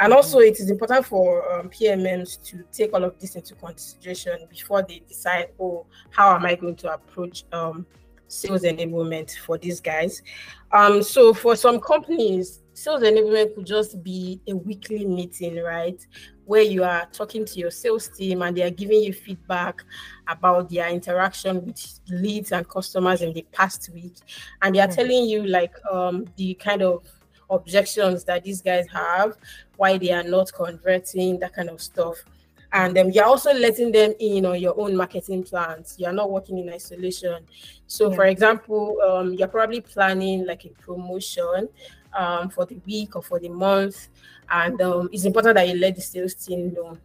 And 0.00 0.12
also 0.12 0.40
it 0.40 0.58
is 0.58 0.70
important 0.70 1.06
for 1.06 1.48
um, 1.52 1.70
pmms 1.70 2.42
to 2.46 2.64
take 2.72 2.94
all 2.94 3.04
of 3.04 3.16
this 3.20 3.36
into 3.36 3.54
consideration 3.54 4.40
before 4.50 4.82
they 4.82 5.02
decide 5.06 5.50
oh 5.60 5.86
how 6.10 6.34
am 6.34 6.44
i 6.44 6.56
going 6.56 6.76
to 6.76 6.92
approach 6.92 7.44
um, 7.52 7.86
sales 8.28 8.62
enablement 8.62 9.36
for 9.38 9.58
these 9.58 9.80
guys. 9.80 10.22
Um, 10.72 11.02
so 11.02 11.32
for 11.32 11.56
some 11.56 11.80
companies 11.80 12.62
sales 12.76 13.02
enablement 13.02 13.54
could 13.54 13.64
just 13.66 14.02
be 14.02 14.38
a 14.46 14.54
weekly 14.54 15.06
meeting 15.06 15.56
right? 15.62 16.06
Where 16.44 16.62
you 16.62 16.84
are 16.84 17.08
talking 17.10 17.44
to 17.46 17.58
your 17.58 17.70
sales 17.70 18.08
team 18.08 18.42
and 18.42 18.56
they 18.56 18.62
are 18.62 18.70
giving 18.70 19.00
you 19.00 19.12
feedback 19.12 19.82
about 20.28 20.68
their 20.68 20.88
interaction 20.88 21.64
with 21.64 22.00
leads 22.08 22.52
and 22.52 22.68
customers 22.68 23.22
in 23.22 23.32
the 23.32 23.46
past 23.52 23.88
week. 23.94 24.16
And 24.62 24.74
they 24.74 24.80
are 24.80 24.86
mm-hmm. 24.86 24.94
telling 24.94 25.24
you 25.24 25.46
like 25.46 25.74
um, 25.90 26.26
the 26.36 26.54
kind 26.54 26.82
of 26.82 27.04
objections 27.48 28.24
that 28.24 28.44
these 28.44 28.60
guys 28.60 28.86
have 28.92 29.36
why 29.76 29.96
they 29.96 30.12
are 30.12 30.22
not 30.22 30.52
converting 30.52 31.38
that 31.38 31.54
kind 31.54 31.70
of 31.70 31.80
stuff 31.80 32.16
and 32.72 32.98
um, 32.98 33.10
you're 33.10 33.24
also 33.24 33.52
letting 33.52 33.92
them 33.92 34.12
in 34.18 34.44
on 34.46 34.60
your 34.60 34.78
own 34.80 34.96
marketing 34.96 35.42
plans 35.42 35.96
you're 35.98 36.12
not 36.12 36.30
working 36.30 36.58
in 36.58 36.68
isolation 36.70 37.44
so 37.86 38.10
yeah. 38.10 38.16
for 38.16 38.24
example 38.26 39.00
um, 39.02 39.32
you're 39.34 39.48
probably 39.48 39.80
planning 39.80 40.44
like 40.46 40.64
a 40.64 40.68
promotion 40.80 41.68
um, 42.16 42.48
for 42.48 42.64
the 42.66 42.80
week 42.86 43.14
or 43.14 43.22
for 43.22 43.38
the 43.38 43.48
month 43.48 44.08
and 44.50 44.80
um, 44.80 45.08
it's 45.12 45.24
important 45.24 45.56
that 45.56 45.68
you 45.68 45.74
let 45.74 45.94
the 45.94 46.00
sales 46.00 46.34
team 46.34 46.72
know. 46.72 46.96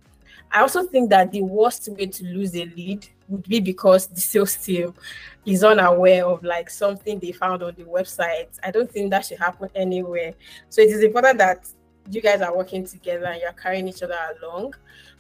I 0.53 0.61
also 0.61 0.83
think 0.83 1.09
that 1.11 1.31
the 1.31 1.41
worst 1.41 1.87
way 1.89 2.07
to 2.07 2.25
lose 2.25 2.55
a 2.55 2.65
lead 2.65 3.07
would 3.29 3.47
be 3.47 3.59
because 3.61 4.07
the 4.07 4.19
sales 4.19 4.55
team 4.55 4.93
is 5.45 5.63
unaware 5.63 6.25
of 6.25 6.43
like 6.43 6.69
something 6.69 7.19
they 7.19 7.31
found 7.31 7.63
on 7.63 7.73
the 7.77 7.83
website. 7.83 8.49
I 8.61 8.71
don't 8.71 8.91
think 8.91 9.11
that 9.11 9.25
should 9.25 9.39
happen 9.39 9.69
anywhere. 9.75 10.33
So 10.69 10.81
it 10.81 10.89
is 10.89 11.03
important 11.03 11.37
that 11.37 11.65
you 12.09 12.21
guys 12.21 12.41
are 12.41 12.55
working 12.55 12.85
together 12.85 13.25
and 13.25 13.41
you're 13.41 13.53
carrying 13.53 13.87
each 13.87 14.03
other 14.03 14.17
along. 14.41 14.73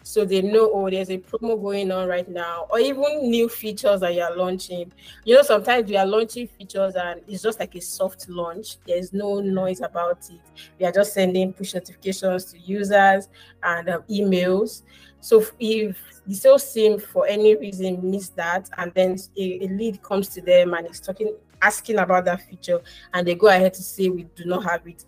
So 0.03 0.25
they 0.25 0.41
know 0.41 0.71
oh 0.73 0.89
there's 0.89 1.11
a 1.11 1.19
promo 1.19 1.61
going 1.61 1.91
on 1.91 2.07
right 2.07 2.27
now 2.27 2.65
or 2.71 2.79
even 2.79 3.29
new 3.29 3.47
features 3.47 3.99
that 3.99 4.15
you're 4.15 4.35
launching. 4.35 4.91
You 5.25 5.35
know 5.35 5.43
sometimes 5.43 5.89
we 5.89 5.97
are 5.97 6.05
launching 6.05 6.47
features 6.47 6.95
and 6.95 7.21
it's 7.27 7.43
just 7.43 7.59
like 7.59 7.75
a 7.75 7.81
soft 7.81 8.27
launch. 8.27 8.77
There's 8.87 9.13
no 9.13 9.41
noise 9.41 9.81
about 9.81 10.27
it. 10.31 10.39
We 10.79 10.85
are 10.85 10.91
just 10.91 11.13
sending 11.13 11.53
push 11.53 11.75
notifications 11.75 12.45
to 12.45 12.59
users 12.59 13.29
and 13.61 13.89
um, 13.89 14.03
emails. 14.09 14.81
So 15.19 15.45
if 15.59 15.97
the 16.25 16.33
sales 16.33 16.71
team 16.73 16.99
for 16.99 17.27
any 17.27 17.55
reason 17.55 17.99
miss 18.09 18.29
that 18.29 18.69
and 18.77 18.91
then 18.95 19.17
a, 19.37 19.65
a 19.65 19.67
lead 19.67 20.01
comes 20.01 20.29
to 20.29 20.41
them 20.41 20.73
and 20.73 20.87
is 20.87 20.99
talking 20.99 21.35
asking 21.61 21.99
about 21.99 22.25
that 22.25 22.41
feature 22.41 22.81
and 23.13 23.27
they 23.27 23.35
go 23.35 23.47
ahead 23.47 23.73
to 23.73 23.83
say 23.83 24.09
we 24.09 24.23
do 24.35 24.45
not 24.45 24.63
have 24.63 24.85
it 24.87 25.05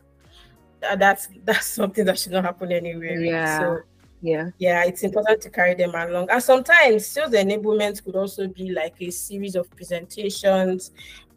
that's 0.97 1.29
that's 1.43 1.67
something 1.67 2.05
that 2.05 2.19
should 2.19 2.31
not 2.31 2.43
happen 2.45 2.71
anywhere. 2.71 3.19
Yeah. 3.19 3.59
So 3.59 3.79
yeah. 4.21 4.49
yeah 4.57 4.83
it's 4.85 5.03
important 5.03 5.41
to 5.41 5.49
carry 5.49 5.73
them 5.75 5.93
along. 5.95 6.29
And 6.29 6.41
sometimes 6.41 7.05
sales 7.05 7.31
enablement 7.31 8.03
could 8.03 8.15
also 8.15 8.47
be 8.47 8.71
like 8.71 8.95
a 9.01 9.09
series 9.09 9.55
of 9.55 9.69
presentations 9.71 10.91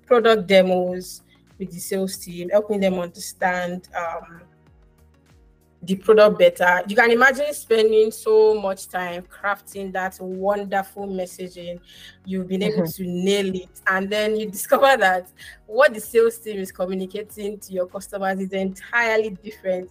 product 0.06 0.46
demos 0.46 1.22
with 1.58 1.72
the 1.72 1.80
sales 1.80 2.16
team 2.16 2.48
helping 2.50 2.80
them 2.80 2.94
understand 2.94 3.88
um, 3.96 4.40
the 5.86 5.94
product 5.96 6.38
better. 6.38 6.82
You 6.88 6.96
can 6.96 7.10
imagine 7.10 7.52
spending 7.54 8.10
so 8.10 8.60
much 8.60 8.88
time 8.88 9.22
crafting 9.22 9.92
that 9.92 10.18
wonderful 10.20 11.06
messaging. 11.06 11.80
You've 12.24 12.48
been 12.48 12.62
able 12.62 12.82
mm-hmm. 12.82 13.02
to 13.02 13.08
nail 13.08 13.54
it, 13.54 13.80
and 13.86 14.10
then 14.10 14.36
you 14.36 14.50
discover 14.50 14.96
that 14.96 15.28
what 15.66 15.94
the 15.94 16.00
sales 16.00 16.38
team 16.38 16.58
is 16.58 16.72
communicating 16.72 17.58
to 17.58 17.72
your 17.72 17.86
customers 17.86 18.40
is 18.40 18.52
entirely 18.52 19.30
different 19.30 19.90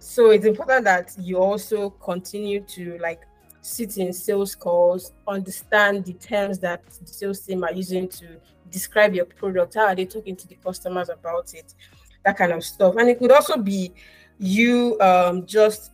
so 0.00 0.30
it's 0.30 0.46
important 0.46 0.84
that 0.84 1.14
you 1.18 1.36
also 1.36 1.90
continue 1.90 2.60
to 2.62 2.96
like 2.98 3.26
sit 3.60 3.98
in 3.98 4.14
sales 4.14 4.54
calls, 4.54 5.12
understand 5.28 6.06
the 6.06 6.14
terms 6.14 6.58
that 6.60 6.82
the 6.86 7.06
sales 7.06 7.40
team 7.40 7.62
are 7.64 7.72
using 7.72 8.08
to 8.08 8.40
describe 8.70 9.14
your 9.14 9.26
product. 9.26 9.74
How 9.74 9.88
are 9.88 9.94
they 9.94 10.06
talking 10.06 10.36
to 10.36 10.48
the 10.48 10.54
customers 10.54 11.10
about 11.10 11.52
it? 11.52 11.74
That 12.24 12.38
kind 12.38 12.52
of 12.52 12.64
stuff. 12.64 12.96
And 12.96 13.10
it 13.10 13.18
could 13.18 13.30
also 13.30 13.58
be 13.58 13.92
you 14.40 14.98
um, 15.00 15.46
just 15.46 15.92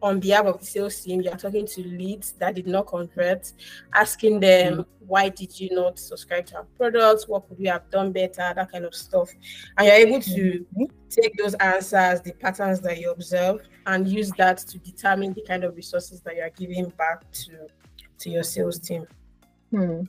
on 0.00 0.20
behalf 0.20 0.46
of 0.46 0.60
the 0.60 0.64
sales 0.64 1.00
team, 1.00 1.20
you're 1.20 1.36
talking 1.36 1.66
to 1.66 1.82
leads 1.82 2.32
that 2.32 2.54
did 2.54 2.68
not 2.68 2.86
convert, 2.86 3.52
asking 3.94 4.38
them 4.38 4.74
mm-hmm. 4.74 5.06
why 5.06 5.28
did 5.28 5.58
you 5.58 5.68
not 5.72 5.98
subscribe 5.98 6.46
to 6.46 6.56
our 6.56 6.66
products, 6.76 7.26
what 7.26 7.48
could 7.48 7.58
we 7.58 7.66
have 7.66 7.90
done 7.90 8.12
better, 8.12 8.52
that 8.54 8.70
kind 8.70 8.84
of 8.84 8.94
stuff. 8.94 9.28
And 9.76 9.88
you're 9.88 9.96
able 9.96 10.20
to 10.20 10.64
mm-hmm. 10.78 10.84
take 11.10 11.36
those 11.36 11.54
answers, 11.54 12.20
the 12.20 12.32
patterns 12.32 12.80
that 12.80 12.98
you 13.00 13.10
observe, 13.10 13.60
and 13.86 14.06
use 14.06 14.30
that 14.38 14.58
to 14.58 14.78
determine 14.78 15.32
the 15.32 15.42
kind 15.42 15.64
of 15.64 15.74
resources 15.74 16.20
that 16.20 16.36
you're 16.36 16.50
giving 16.50 16.90
back 16.90 17.30
to 17.32 17.66
to 18.18 18.30
your 18.30 18.42
sales 18.42 18.80
team. 18.80 19.06
Hmm. 19.70 20.02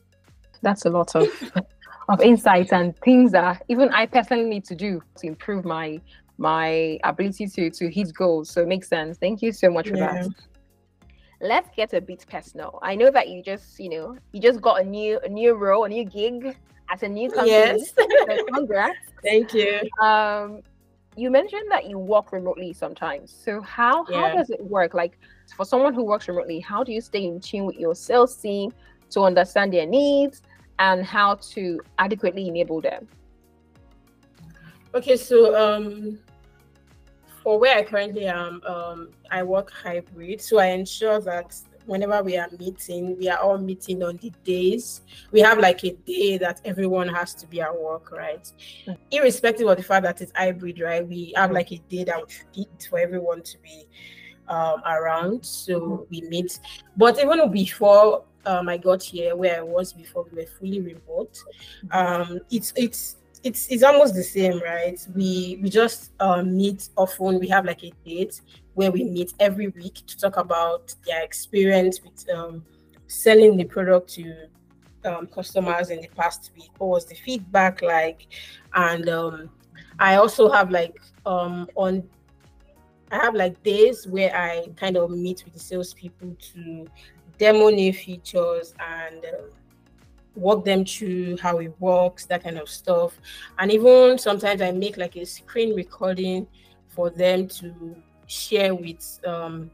That's 0.61 0.85
a 0.85 0.89
lot 0.89 1.15
of 1.15 1.27
of 2.09 2.21
insights 2.21 2.73
and 2.73 2.97
things 2.99 3.31
that 3.31 3.63
even 3.67 3.89
I 3.89 4.07
personally 4.07 4.45
need 4.45 4.65
to 4.65 4.75
do 4.75 5.01
to 5.17 5.27
improve 5.27 5.63
my 5.63 6.01
my 6.39 6.97
ability 7.03 7.47
to 7.47 7.69
to 7.69 7.89
hit 7.91 8.13
goals. 8.13 8.49
So 8.49 8.61
it 8.61 8.67
makes 8.67 8.87
sense. 8.87 9.17
Thank 9.17 9.41
you 9.41 9.51
so 9.51 9.69
much 9.69 9.89
for 9.89 9.97
that. 9.97 10.27
Let's 11.41 11.69
get 11.75 11.93
a 11.93 12.01
bit 12.01 12.25
personal. 12.29 12.79
I 12.81 12.95
know 12.95 13.11
that 13.11 13.29
you 13.29 13.43
just, 13.43 13.79
you 13.79 13.89
know, 13.89 14.17
you 14.31 14.41
just 14.41 14.61
got 14.61 14.81
a 14.81 14.83
new 14.83 15.19
a 15.19 15.29
new 15.29 15.53
role, 15.53 15.83
a 15.83 15.89
new 15.89 16.05
gig 16.05 16.57
as 16.89 17.03
a 17.03 17.07
new 17.07 17.29
company. 17.29 17.51
Yes. 17.51 17.93
so 17.95 18.45
congrats. 18.53 18.97
Thank 19.23 19.53
you. 19.53 19.81
Um 20.01 20.61
you 21.15 21.29
mentioned 21.29 21.69
that 21.69 21.89
you 21.89 21.97
work 21.97 22.31
remotely 22.31 22.71
sometimes. 22.71 23.31
So 23.31 23.61
how 23.61 24.05
how 24.05 24.33
does 24.33 24.49
it 24.49 24.63
work? 24.63 24.93
Like 24.93 25.17
for 25.57 25.65
someone 25.65 25.93
who 25.93 26.03
works 26.03 26.27
remotely, 26.29 26.59
how 26.59 26.83
do 26.83 26.93
you 26.93 27.01
stay 27.01 27.25
in 27.25 27.41
tune 27.41 27.65
with 27.65 27.77
your 27.77 27.95
sales 27.95 28.35
team 28.37 28.71
to 29.11 29.21
understand 29.21 29.73
their 29.73 29.85
needs 29.85 30.41
and 30.77 31.05
how 31.05 31.35
to 31.53 31.81
adequately 31.97 32.47
enable 32.47 32.79
them? 32.79 33.07
Okay, 34.95 35.17
so 35.17 35.55
um, 35.55 36.19
for 37.43 37.59
where 37.59 37.77
I 37.77 37.83
currently 37.83 38.25
am, 38.25 38.61
um, 38.65 39.09
I 39.31 39.43
work 39.43 39.71
hybrid, 39.71 40.41
so 40.41 40.57
I 40.57 40.67
ensure 40.67 41.21
that 41.21 41.55
whenever 41.85 42.23
we 42.23 42.37
are 42.37 42.47
meeting, 42.59 43.17
we 43.17 43.29
are 43.29 43.37
all 43.39 43.57
meeting 43.57 44.03
on 44.03 44.17
the 44.17 44.31
days. 44.43 45.01
We 45.31 45.41
have 45.41 45.59
like 45.59 45.83
a 45.83 45.91
day 45.91 46.37
that 46.37 46.61
everyone 46.65 47.07
has 47.09 47.33
to 47.35 47.47
be 47.47 47.61
at 47.61 47.75
work, 47.75 48.11
right? 48.11 48.43
Mm-hmm. 48.87 48.93
Irrespective 49.11 49.67
of 49.67 49.77
the 49.77 49.83
fact 49.83 50.03
that 50.03 50.21
it's 50.21 50.31
hybrid, 50.35 50.79
right? 50.79 51.07
We 51.07 51.33
have 51.35 51.51
like 51.51 51.71
a 51.71 51.77
day 51.89 52.03
that 52.05 52.17
we 52.55 52.63
fit 52.63 52.87
for 52.89 52.99
everyone 52.99 53.43
to 53.43 53.57
be 53.59 53.87
um, 54.47 54.81
around. 54.85 55.45
So 55.45 55.79
mm-hmm. 55.79 56.03
we 56.09 56.21
meet. 56.29 56.59
But 56.97 57.19
even 57.19 57.51
before 57.51 58.23
um, 58.45 58.69
I 58.69 58.77
got 58.77 59.01
here, 59.03 59.35
where 59.35 59.57
I 59.59 59.61
was 59.61 59.93
before, 59.93 60.25
we 60.31 60.41
were 60.41 60.49
fully 60.59 60.81
remote. 60.81 61.43
Um, 61.91 62.39
it's 62.49 62.73
it's 62.75 63.17
it's 63.43 63.67
it's 63.67 63.83
almost 63.83 64.15
the 64.15 64.23
same, 64.23 64.59
right? 64.61 64.99
We 65.15 65.59
we 65.61 65.69
just 65.69 66.11
um, 66.19 66.55
meet 66.57 66.89
often. 66.97 67.39
We 67.39 67.47
have 67.49 67.65
like 67.65 67.83
a 67.83 67.91
date 68.05 68.41
where 68.73 68.91
we 68.91 69.03
meet 69.03 69.33
every 69.39 69.67
week 69.69 69.95
to 70.07 70.17
talk 70.17 70.37
about 70.37 70.93
their 71.05 71.23
experience 71.23 72.01
with 72.01 72.29
um, 72.29 72.63
selling 73.07 73.57
the 73.57 73.65
product 73.65 74.09
to 74.15 74.47
um, 75.05 75.27
customers 75.27 75.89
in 75.89 76.01
the 76.01 76.07
past 76.09 76.51
week. 76.55 76.71
What 76.77 76.89
was 76.89 77.05
the 77.05 77.15
feedback 77.15 77.81
like? 77.81 78.27
And 78.73 79.09
um, 79.09 79.49
I 79.99 80.15
also 80.15 80.49
have 80.49 80.69
like 80.71 80.99
um, 81.25 81.69
on 81.75 82.07
I 83.11 83.17
have 83.17 83.35
like 83.35 83.61
days 83.63 84.05
where 84.07 84.35
I 84.35 84.67
kind 84.75 84.97
of 84.97 85.09
meet 85.11 85.43
with 85.43 85.53
the 85.53 85.59
salespeople 85.59 86.35
to 86.53 86.87
demo 87.37 87.69
new 87.69 87.93
features 87.93 88.73
and 88.79 89.25
uh, 89.25 89.41
walk 90.35 90.65
them 90.65 90.85
through 90.85 91.37
how 91.37 91.57
it 91.59 91.73
works, 91.79 92.25
that 92.25 92.43
kind 92.43 92.57
of 92.57 92.69
stuff. 92.69 93.19
And 93.57 93.71
even 93.71 94.17
sometimes 94.17 94.61
I 94.61 94.71
make 94.71 94.97
like 94.97 95.15
a 95.15 95.25
screen 95.25 95.75
recording 95.75 96.47
for 96.87 97.09
them 97.09 97.47
to 97.47 97.95
share 98.27 98.75
with 98.75 99.19
um, 99.25 99.71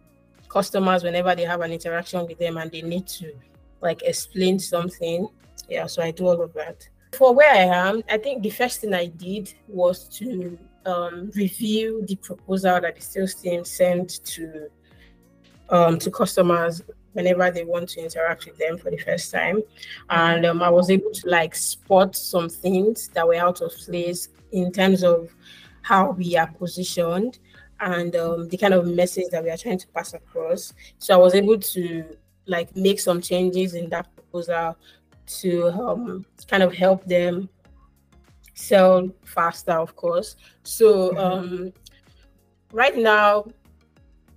customers 0.50 1.04
whenever 1.04 1.36
they 1.36 1.44
have 1.44 1.62
an 1.62 1.72
interaction 1.72 2.26
with 2.26 2.40
them 2.40 2.58
and 2.58 2.72
they 2.72 2.82
need 2.82 3.08
to 3.08 3.34
like 3.82 4.02
explain 4.04 4.60
something. 4.60 5.28
Yeah, 5.70 5.88
so 5.88 6.02
I 6.02 6.12
do 6.12 6.28
all 6.28 6.42
of 6.42 6.54
that. 6.54 6.88
For 7.14 7.34
where 7.34 7.52
I 7.52 7.64
am, 7.88 8.04
I 8.10 8.18
think 8.18 8.44
the 8.44 8.50
first 8.50 8.82
thing 8.82 8.94
I 8.94 9.08
did 9.08 9.54
was 9.68 10.08
to 10.20 10.58
um, 10.86 11.32
review 11.36 12.04
the 12.08 12.16
proposal 12.18 12.82
that 12.82 12.96
the 12.96 13.02
sales 13.02 13.34
team 13.36 13.64
sent 13.66 14.24
to 14.26 14.70
um, 15.70 15.98
to 15.98 16.12
customers 16.12 16.82
whenever 17.16 17.50
they 17.50 17.64
want 17.64 17.88
to 17.88 18.04
interact 18.04 18.46
with 18.46 18.58
them 18.58 18.78
for 18.78 18.92
the 18.92 18.98
first 18.98 19.32
time. 19.32 19.62
And 20.10 20.46
um, 20.46 20.62
I 20.62 20.70
was 20.70 20.90
able 20.90 21.12
to 21.12 21.30
like 21.30 21.56
spot 21.56 22.16
some 22.16 22.50
things 22.50 23.08
that 23.10 23.26
were 23.26 23.36
out 23.36 23.62
of 23.62 23.72
place 23.72 24.28
in 24.52 24.72
terms 24.72 25.02
of 25.02 25.34
how 25.82 26.12
we 26.12 26.36
are 26.36 26.48
positioned 26.48 27.40
and 27.80 28.16
um, 28.18 28.50
the 28.50 28.58
kind 28.58 28.74
of 28.74 28.86
message 28.86 29.28
that 29.32 29.44
we 29.44 29.50
are 29.50 29.58
trying 29.58 29.80
to 29.80 29.88
pass 29.88 30.14
across. 30.14 30.74
So 31.00 31.14
I 31.14 31.18
was 31.18 31.36
able 31.36 31.58
to 31.58 32.18
like 32.48 32.76
make 32.76 33.00
some 33.00 33.22
changes 33.22 33.76
in 33.76 33.90
that 33.90 34.14
proposal 34.14 34.78
to 35.40 35.68
um, 35.70 36.26
kind 36.48 36.64
of 36.64 36.74
help 36.74 37.06
them 37.06 37.48
sell 38.56 39.10
faster, 39.24 39.72
of 39.72 39.96
course. 39.96 40.36
So 40.64 41.10
mm-hmm. 41.10 41.18
um, 41.18 41.74
right 42.74 42.98
now 42.98 43.46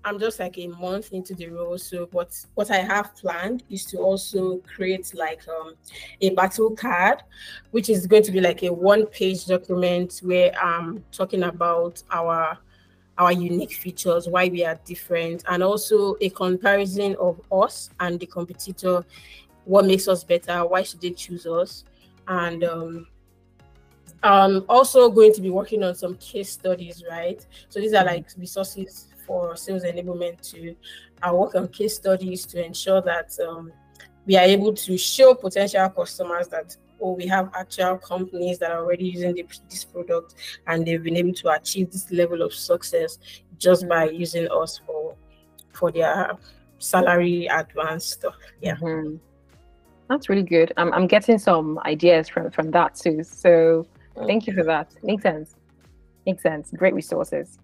I'm 0.09 0.19
just 0.19 0.41
like 0.41 0.57
a 0.57 0.69
month 0.69 1.13
into 1.13 1.35
the 1.35 1.49
role. 1.49 1.77
So 1.77 2.09
what 2.13 2.35
what 2.55 2.71
I 2.71 2.79
have 2.79 3.15
planned 3.15 3.63
is 3.69 3.85
to 3.87 3.99
also 3.99 4.57
create 4.59 5.13
like 5.15 5.47
um, 5.49 5.75
a 6.23 6.31
battle 6.31 6.71
card, 6.75 7.23
which 7.73 7.91
is 7.91 8.07
going 8.07 8.23
to 8.23 8.33
be 8.33 8.41
like 8.41 8.63
a 8.63 8.73
one 8.73 9.05
page 9.07 9.45
document 9.45 10.21
where 10.23 10.51
I'm 10.59 11.05
talking 11.13 11.43
about 11.43 12.03
our 12.11 12.57
our 13.19 13.33
unique 13.33 13.75
features, 13.75 14.29
why 14.29 14.49
we 14.49 14.65
are 14.65 14.81
different, 14.87 15.45
and 15.49 15.63
also 15.63 16.17
a 16.23 16.31
comparison 16.31 17.15
of 17.17 17.41
us 17.53 17.91
and 18.01 18.19
the 18.19 18.27
competitor, 18.27 19.05
what 19.65 19.85
makes 19.85 20.09
us 20.09 20.25
better, 20.25 20.65
why 20.65 20.85
should 20.85 21.03
they 21.03 21.11
choose 21.11 21.45
us, 21.47 21.85
and 22.29 22.65
um, 22.65 23.07
um 24.23 24.65
also 24.71 25.11
going 25.11 25.35
to 25.35 25.43
be 25.43 25.51
working 25.51 25.83
on 25.83 25.95
some 25.95 26.17
case 26.17 26.51
studies, 26.51 27.05
right? 27.11 27.45
So 27.69 27.79
these 27.79 27.93
are 27.93 28.05
like 28.05 28.27
resources 28.39 29.09
for 29.29 29.55
sales 29.57 29.85
enablement 29.85 30.41
to 30.51 30.75
I 31.23 31.31
work 31.33 31.55
on 31.55 31.69
case 31.69 31.97
studies 31.97 32.47
to 32.47 32.65
ensure 32.65 33.03
that 33.03 33.39
um, 33.47 33.71
we 34.27 34.37
are 34.37 34.45
able 34.45 34.73
to 34.75 34.99
show 34.99 35.35
potential 35.35 35.89
customers 35.91 36.49
that 36.49 36.77
oh 37.01 37.13
we 37.13 37.27
have 37.27 37.51
actual 37.55 37.99
companies 37.99 38.59
that 38.59 38.73
are 38.73 38.83
already 38.85 39.07
using 39.07 39.35
the, 39.35 39.47
this 39.69 39.85
product 39.85 40.35
and 40.67 40.87
they've 40.87 41.03
been 41.03 41.17
able 41.17 41.35
to 41.35 41.49
achieve 41.51 41.91
this 41.93 42.11
level 42.11 42.43
of 42.43 42.53
success 42.53 43.19
just 43.59 43.87
by 43.89 44.05
using 44.09 44.49
us 44.51 44.81
for 44.87 45.15
for 45.73 45.93
their 45.93 46.33
salary 46.79 47.47
advance 47.47 48.05
stuff. 48.07 48.35
Yeah. 48.61 48.77
Mm-hmm. 48.77 49.17
that's 50.09 50.29
really 50.29 50.43
good. 50.43 50.73
I'm, 50.77 50.93
I'm 50.93 51.07
getting 51.07 51.39
some 51.39 51.79
ideas 51.85 52.29
from 52.29 52.51
from 52.51 52.71
that 52.71 52.95
too. 52.95 53.23
So 53.23 53.87
thank 54.27 54.47
you 54.47 54.55
for 54.55 54.65
that. 54.65 54.95
Makes 55.03 55.23
sense. 55.23 55.55
Makes 56.27 56.43
sense. 56.43 56.71
Great 56.77 56.95
resources. 56.95 57.59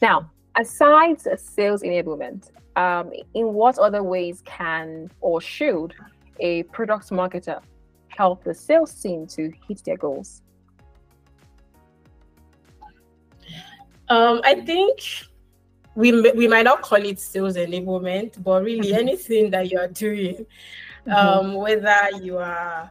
Now 0.00 0.30
aside 0.56 1.20
sales 1.20 1.82
enablement, 1.82 2.50
um, 2.76 3.12
in 3.34 3.54
what 3.54 3.78
other 3.78 4.02
ways 4.02 4.42
can 4.44 5.10
or 5.20 5.40
should 5.40 5.94
a 6.40 6.62
product 6.64 7.10
marketer 7.10 7.60
help 8.08 8.44
the 8.44 8.54
sales 8.54 8.92
team 8.94 9.26
to 9.26 9.52
hit 9.68 9.82
their 9.84 9.96
goals? 9.96 10.42
Um, 14.08 14.40
I 14.44 14.54
think 14.54 15.00
we 15.94 16.30
we 16.32 16.46
might 16.46 16.64
not 16.64 16.82
call 16.82 17.04
it 17.04 17.18
sales 17.18 17.56
enablement, 17.56 18.42
but 18.42 18.62
really 18.62 18.90
mm-hmm. 18.90 19.08
anything 19.08 19.50
that 19.50 19.70
you 19.70 19.78
are 19.78 19.88
doing, 19.88 20.46
mm-hmm. 21.06 21.12
um, 21.12 21.54
whether 21.54 22.10
you 22.22 22.38
are 22.38 22.90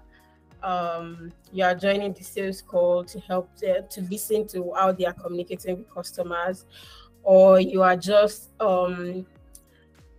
um, 0.63 1.31
you 1.53 1.63
are 1.63 1.75
joining 1.75 2.11
the 2.13 2.23
sales 2.23 2.61
call 2.61 3.03
to 3.05 3.19
help 3.21 3.49
uh, 3.63 3.81
to 3.81 4.01
listen 4.09 4.47
to 4.47 4.73
how 4.75 4.91
they 4.91 5.05
are 5.05 5.13
communicating 5.13 5.77
with 5.77 5.89
customers, 5.93 6.65
or 7.25 7.59
you 7.59 7.81
are 7.81 7.97
just 7.97 8.51
um, 8.61 9.25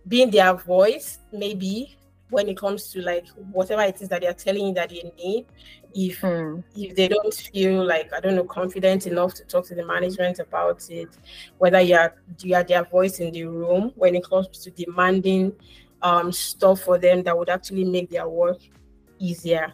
being 0.07 0.29
their 0.29 0.53
voice, 0.53 1.19
maybe 1.31 1.97
when 2.29 2.49
it 2.49 2.57
comes 2.57 2.89
to 2.91 3.01
like 3.01 3.25
whatever 3.51 3.81
it 3.83 4.01
is 4.01 4.09
that 4.09 4.21
they're 4.21 4.33
telling 4.33 4.67
you 4.67 4.73
that 4.73 4.91
you 4.91 5.09
need. 5.17 5.45
If 5.95 6.19
mm. 6.21 6.61
if 6.75 6.95
they 6.95 7.07
don't 7.07 7.33
feel 7.33 7.83
like 7.85 8.11
I 8.13 8.19
don't 8.19 8.35
know 8.35 8.43
confident 8.43 9.07
enough 9.07 9.33
to 9.35 9.45
talk 9.45 9.65
to 9.67 9.75
the 9.75 9.85
management 9.85 10.39
about 10.39 10.87
it, 10.89 11.07
whether 11.57 11.79
you 11.79 11.95
are 11.95 12.13
you 12.39 12.55
are 12.55 12.63
their 12.63 12.83
voice 12.83 13.19
in 13.19 13.31
the 13.31 13.45
room 13.45 13.93
when 13.95 14.13
it 14.13 14.25
comes 14.25 14.49
to 14.49 14.71
demanding 14.71 15.53
um, 16.01 16.31
stuff 16.33 16.81
for 16.81 16.99
them 16.99 17.23
that 17.23 17.35
would 17.35 17.49
actually 17.49 17.85
make 17.85 18.09
their 18.09 18.27
work 18.27 18.59
easier. 19.17 19.73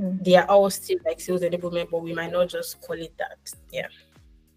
Mm. 0.00 0.24
They 0.24 0.36
are 0.36 0.46
all 0.46 0.70
still 0.70 0.98
like 1.04 1.20
sales 1.20 1.42
enablement, 1.42 1.90
but 1.90 2.02
we 2.02 2.14
might 2.14 2.32
not 2.32 2.48
just 2.48 2.80
call 2.80 2.96
it 2.96 3.12
that. 3.18 3.38
Yeah 3.70 3.88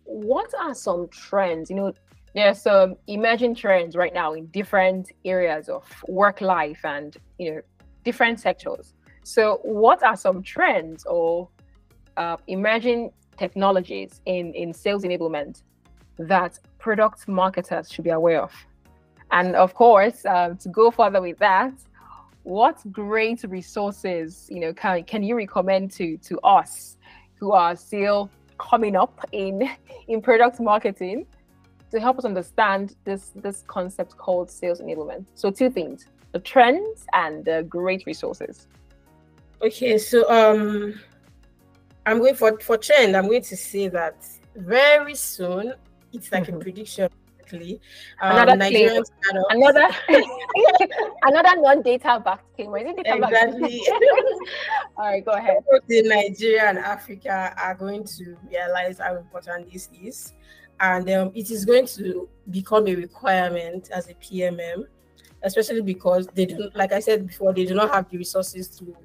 what 0.10 0.52
are 0.60 0.74
some 0.74 1.08
trends? 1.10 1.70
You 1.70 1.76
know, 1.76 1.94
there's 2.34 2.62
some 2.62 2.96
emerging 3.08 3.56
trends 3.56 3.96
right 3.96 4.14
now 4.14 4.34
in 4.34 4.48
different 4.48 5.12
areas 5.24 5.70
of 5.70 5.84
work 6.08 6.42
life 6.42 6.80
and 6.84 7.16
you 7.38 7.54
know 7.54 7.62
different 8.04 8.40
sectors. 8.40 8.94
So, 9.24 9.60
what 9.64 10.02
are 10.04 10.16
some 10.16 10.42
trends 10.42 11.06
or 11.06 11.50
uh, 12.18 12.38
emerging 12.48 13.12
technologies 13.38 14.22
in 14.26 14.54
in 14.54 14.74
sales 14.74 15.04
enablement 15.04 15.62
that 16.18 16.58
product 16.80 17.28
marketers 17.28 17.92
should 17.92 18.04
be 18.04 18.10
aware 18.10 18.42
of? 18.42 18.54
And 19.32 19.56
of 19.56 19.76
course, 19.76 20.26
um, 20.26 20.58
to 20.58 20.70
go 20.70 20.90
further 20.90 21.22
with 21.22 21.38
that, 21.38 21.74
what 22.42 22.80
great 22.92 23.44
resources 23.44 24.48
you 24.50 24.60
know 24.60 24.74
can 24.74 25.04
can 25.04 25.22
you 25.22 25.36
recommend 25.36 25.92
to 25.92 26.18
to 26.18 26.40
us 26.40 26.98
who 27.36 27.52
are 27.52 27.76
still 27.76 28.30
coming 28.60 28.96
up 28.96 29.28
in 29.32 29.68
in 30.08 30.22
product 30.22 30.60
marketing 30.60 31.26
to 31.92 32.00
help 32.00 32.20
us 32.20 32.26
understand 32.26 32.96
this 33.06 33.32
this 33.36 33.64
concept 33.66 34.16
called 34.18 34.52
sales 34.52 34.80
enablement. 34.80 35.26
So 35.34 35.50
two 35.50 35.72
things: 35.72 36.06
the 36.32 36.40
trends 36.40 37.06
and 37.14 37.44
the 37.44 37.66
great 37.68 38.06
resources. 38.06 38.68
Okay, 39.62 39.98
so 39.98 40.30
um, 40.30 41.00
I'm 42.06 42.20
going 42.20 42.36
for 42.36 42.60
for 42.60 42.78
trend. 42.78 43.18
I'm 43.18 43.28
going 43.28 43.44
to 43.44 43.58
say 43.58 43.88
that 43.88 44.16
very 44.56 45.16
soon. 45.16 45.74
It's 46.14 46.32
like 46.32 46.44
mm-hmm. 46.44 46.58
a 46.58 46.60
prediction. 46.60 47.10
Um, 47.54 48.32
another 48.32 48.56
Nigerian 48.56 49.04
another 49.50 49.88
another 51.24 51.62
non-data 51.62 52.22
backed 52.24 52.56
claim. 52.56 52.76
Is 52.76 52.96
it 52.98 53.06
exactly? 53.06 53.82
All 54.98 55.06
right, 55.06 55.24
go 55.24 55.32
ahead. 55.32 55.64
The 55.88 56.04
Nigeria 56.04 56.70
and 56.70 56.78
Africa 56.78 57.54
are 57.58 57.76
going 57.76 58.04
to 58.04 58.38
realize 58.50 59.00
how 59.00 59.16
important 59.16 59.72
this 59.72 59.90
is, 60.02 60.34
and 60.80 61.10
um, 61.10 61.32
it 61.36 61.52
is 61.52 61.66
going 61.66 61.88
to 61.88 62.28
become 62.50 62.88
a 62.88 62.96
requirement 62.96 63.90
as 63.94 64.10
a 64.10 64.14
PMM, 64.16 64.84
especially 65.44 65.82
because 65.82 66.28
they 66.28 66.46
don't, 66.46 66.76
like 66.76 66.92
I 66.92 67.00
said 67.00 67.28
before, 67.28 67.54
they 67.54 67.66
do 67.66 67.76
not 67.76 67.92
have 67.94 68.10
the 68.10 68.18
resources 68.18 68.68
to 68.80 68.96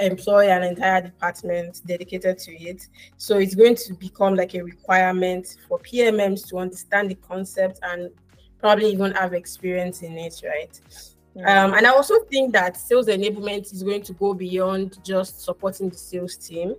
employ 0.00 0.48
an 0.48 0.62
entire 0.62 1.02
department 1.02 1.80
dedicated 1.86 2.38
to 2.38 2.52
it. 2.52 2.86
So 3.16 3.38
it's 3.38 3.54
going 3.54 3.76
to 3.76 3.94
become 3.94 4.34
like 4.34 4.54
a 4.54 4.62
requirement 4.62 5.56
for 5.68 5.78
PMMs 5.78 6.48
to 6.48 6.58
understand 6.58 7.10
the 7.10 7.16
concept 7.16 7.80
and 7.82 8.10
probably 8.60 8.90
even 8.92 9.12
have 9.12 9.34
experience 9.34 10.02
in 10.02 10.16
it, 10.18 10.40
right? 10.44 10.80
Um, 11.44 11.74
and 11.74 11.86
I 11.86 11.90
also 11.90 12.18
think 12.24 12.52
that 12.54 12.76
sales 12.76 13.06
enablement 13.06 13.72
is 13.72 13.82
going 13.82 14.02
to 14.02 14.12
go 14.12 14.34
beyond 14.34 14.98
just 15.04 15.42
supporting 15.42 15.88
the 15.88 15.96
sales 15.96 16.36
team 16.36 16.74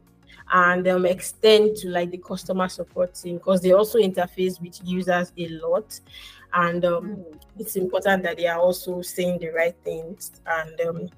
and 0.52 0.88
um, 0.88 1.06
extend 1.06 1.78
to 1.78 1.90
like 1.90 2.12
the 2.12 2.18
customer 2.18 2.68
support 2.68 3.14
team 3.16 3.38
because 3.38 3.62
they 3.62 3.72
also 3.72 4.00
interface 4.00 4.60
with 4.62 4.80
users 4.84 5.32
a 5.38 5.48
lot. 5.48 6.00
And 6.54 6.84
um, 6.84 7.06
mm. 7.06 7.40
it's 7.58 7.76
important 7.76 8.24
that 8.24 8.38
they 8.38 8.48
are 8.48 8.60
also 8.60 9.02
saying 9.02 9.40
the 9.40 9.50
right 9.50 9.76
things. 9.84 10.32
And 10.46 10.82
um, 10.82 11.10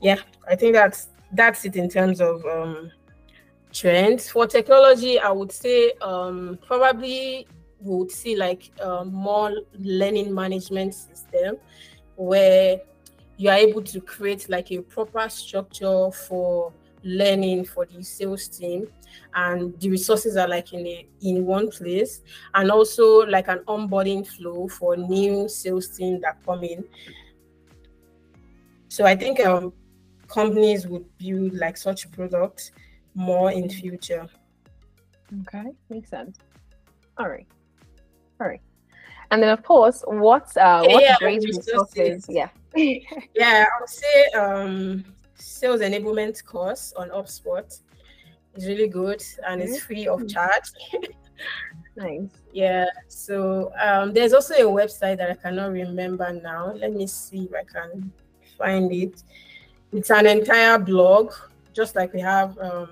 yeah, 0.00 0.18
I 0.48 0.56
think 0.56 0.74
that's 0.74 1.08
that's 1.32 1.64
it 1.64 1.76
in 1.76 1.88
terms 1.88 2.20
of 2.20 2.44
um, 2.46 2.90
trends. 3.72 4.30
For 4.30 4.46
technology, 4.46 5.18
I 5.18 5.30
would 5.30 5.52
say 5.52 5.92
um, 6.00 6.58
probably 6.66 7.46
would 7.80 8.10
see 8.10 8.36
like 8.36 8.70
uh, 8.80 9.04
more 9.04 9.52
learning 9.78 10.34
management 10.34 10.94
system 10.94 11.56
where 12.16 12.80
you 13.36 13.50
are 13.50 13.56
able 13.56 13.82
to 13.82 14.00
create 14.00 14.48
like 14.48 14.72
a 14.72 14.80
proper 14.80 15.28
structure 15.28 16.10
for 16.10 16.72
learning 17.02 17.64
for 17.64 17.86
the 17.86 18.02
sales 18.02 18.48
team 18.48 18.88
and 19.34 19.78
the 19.80 19.90
resources 19.90 20.36
are 20.36 20.48
like 20.48 20.72
in 20.72 20.86
a 20.86 21.06
in 21.20 21.44
one 21.44 21.70
place 21.70 22.22
and 22.54 22.70
also 22.70 23.24
like 23.26 23.48
an 23.48 23.58
onboarding 23.68 24.26
flow 24.26 24.66
for 24.66 24.96
new 24.96 25.48
sales 25.48 25.88
team 25.88 26.20
that 26.20 26.36
come 26.44 26.64
in 26.64 26.84
so 28.88 29.04
i 29.04 29.14
think 29.14 29.38
um 29.40 29.72
companies 30.28 30.86
would 30.86 31.04
build 31.18 31.54
like 31.54 31.76
such 31.76 32.10
products 32.10 32.70
more 33.14 33.50
in 33.50 33.68
future 33.68 34.26
okay 35.40 35.70
makes 35.88 36.10
sense 36.10 36.38
all 37.18 37.28
right 37.28 37.46
all 38.40 38.46
right 38.46 38.60
and 39.30 39.42
then, 39.42 39.50
of 39.50 39.62
course, 39.62 40.04
what's 40.06 40.56
uh, 40.56 40.84
what 40.84 41.02
yeah, 41.02 41.16
great 41.18 41.42
resources? 41.42 42.26
Yeah. 42.28 42.48
yeah, 42.76 43.64
I 43.64 43.80
would 43.80 43.88
say 43.88 44.24
um, 44.38 45.04
sales 45.34 45.80
enablement 45.80 46.44
course 46.44 46.92
on 46.96 47.10
HubSpot 47.10 47.66
is 48.54 48.66
really 48.66 48.88
good 48.88 49.22
and 49.46 49.60
it's 49.60 49.80
free 49.80 50.06
of 50.06 50.20
mm-hmm. 50.20 50.28
charge. 50.28 50.70
nice. 51.96 52.30
Yeah. 52.52 52.86
So 53.08 53.72
um, 53.80 54.12
there's 54.12 54.32
also 54.32 54.54
a 54.54 54.60
website 54.60 55.18
that 55.18 55.30
I 55.30 55.34
cannot 55.34 55.72
remember 55.72 56.32
now. 56.32 56.72
Let 56.72 56.92
me 56.92 57.06
see 57.06 57.48
if 57.50 57.54
I 57.54 57.64
can 57.64 58.12
find 58.58 58.92
it. 58.92 59.22
It's 59.92 60.10
an 60.10 60.26
entire 60.26 60.78
blog, 60.78 61.32
just 61.72 61.94
like 61.94 62.12
we 62.12 62.20
have 62.20 62.58
um, 62.58 62.90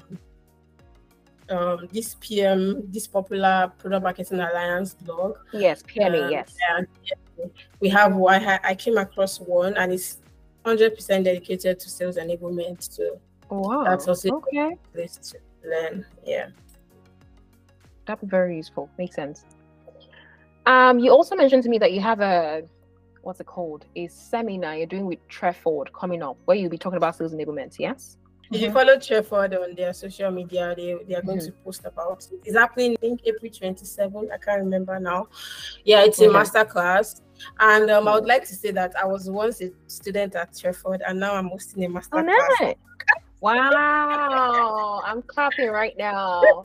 um, 1.51 1.89
this 1.93 2.17
PM, 2.21 2.91
this 2.91 3.07
popular 3.07 3.73
Product 3.79 4.03
Marketing 4.03 4.41
Alliance 4.41 4.95
blog. 4.95 5.37
Yes, 5.53 5.83
PMA, 5.83 6.25
um, 6.25 6.31
yes. 6.31 6.57
And 6.71 6.87
we 7.81 7.89
have 7.89 8.17
I, 8.17 8.61
I 8.63 8.75
came 8.75 8.97
across 8.97 9.41
one 9.41 9.77
and 9.77 9.93
it's 9.93 10.19
100% 10.65 11.25
dedicated 11.25 11.79
to 11.81 11.91
sales 11.91 12.17
enablement. 12.17 12.91
So 12.93 13.21
oh 13.51 13.59
wow. 13.59 13.85
that's 13.85 14.09
also 14.09 14.37
okay. 14.37 14.73
a 14.73 14.95
place 14.95 15.17
to 15.17 15.39
learn. 15.69 16.07
Yeah. 16.25 16.49
That's 18.07 18.23
very 18.25 18.57
useful. 18.57 18.91
Makes 18.99 19.17
sense. 19.17 19.45
Um, 20.67 20.99
you 20.99 21.11
also 21.11 21.37
mentioned 21.37 21.63
to 21.65 21.69
me 21.69 21.79
that 21.79 21.93
you 21.93 22.01
have 22.01 22.21
a 22.21 22.63
what's 23.25 23.41
it 23.41 23.47
called? 23.47 23.87
A 23.97 24.07
seminar 24.09 24.77
you're 24.77 24.87
doing 24.87 25.07
with 25.07 25.27
Treford 25.29 25.93
coming 25.93 26.23
up 26.23 26.37
where 26.45 26.57
you'll 26.57 26.71
be 26.71 26.79
talking 26.79 26.97
about 26.97 27.17
sales 27.17 27.35
enablement, 27.35 27.79
yes? 27.79 28.19
If 28.53 28.61
you 28.61 28.69
mm-hmm. 28.69 28.77
follow 28.77 28.97
Treford 28.97 29.55
on 29.55 29.75
their 29.75 29.93
social 29.95 30.31
media, 30.31 30.75
they, 30.77 30.97
they 31.09 31.15
are 31.15 31.23
going 31.23 31.39
mm-hmm. 31.39 31.47
to 31.47 31.65
post 31.65 31.85
about 31.87 32.27
it. 32.31 32.41
It's 32.45 32.57
happening, 32.57 32.93
I 32.93 32.97
think, 33.01 33.21
April 33.25 33.51
27. 33.51 34.31
I 34.33 34.37
can't 34.37 34.61
remember 34.61 35.01
now. 35.01 35.29
Yeah, 35.85 36.05
it's 36.05 36.21
a 36.21 36.31
master 36.31 36.65
class. 36.65 37.23
And 37.59 37.91
um, 37.91 38.07
I 38.07 38.15
would 38.15 38.27
like 38.27 38.45
to 38.45 38.55
say 38.55 38.71
that 38.73 38.95
I 39.01 39.07
was 39.07 39.31
once 39.31 39.61
a 39.61 39.71
student 39.87 40.37
at 40.37 40.53
Treford 40.53 41.01
and 41.07 41.19
now 41.19 41.35
I'm 41.35 41.49
hosting 41.49 41.85
a 41.85 41.89
master 41.89 42.19
oh, 42.19 42.23
class. 42.23 42.61
Nice. 42.61 42.75
Wow, 43.41 45.03
I'm 45.05 45.21
clapping 45.21 45.69
right 45.69 45.95
now. 45.99 46.65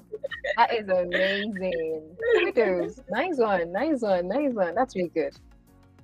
That 0.55 0.73
is 0.73 0.87
amazing. 0.87 2.03
Kudos. 2.37 3.01
Nice 3.09 3.37
one, 3.37 3.73
nice 3.73 4.01
one, 4.01 4.29
nice 4.29 4.53
one. 4.53 4.75
That's 4.75 4.95
really 4.95 5.09
good. 5.09 5.33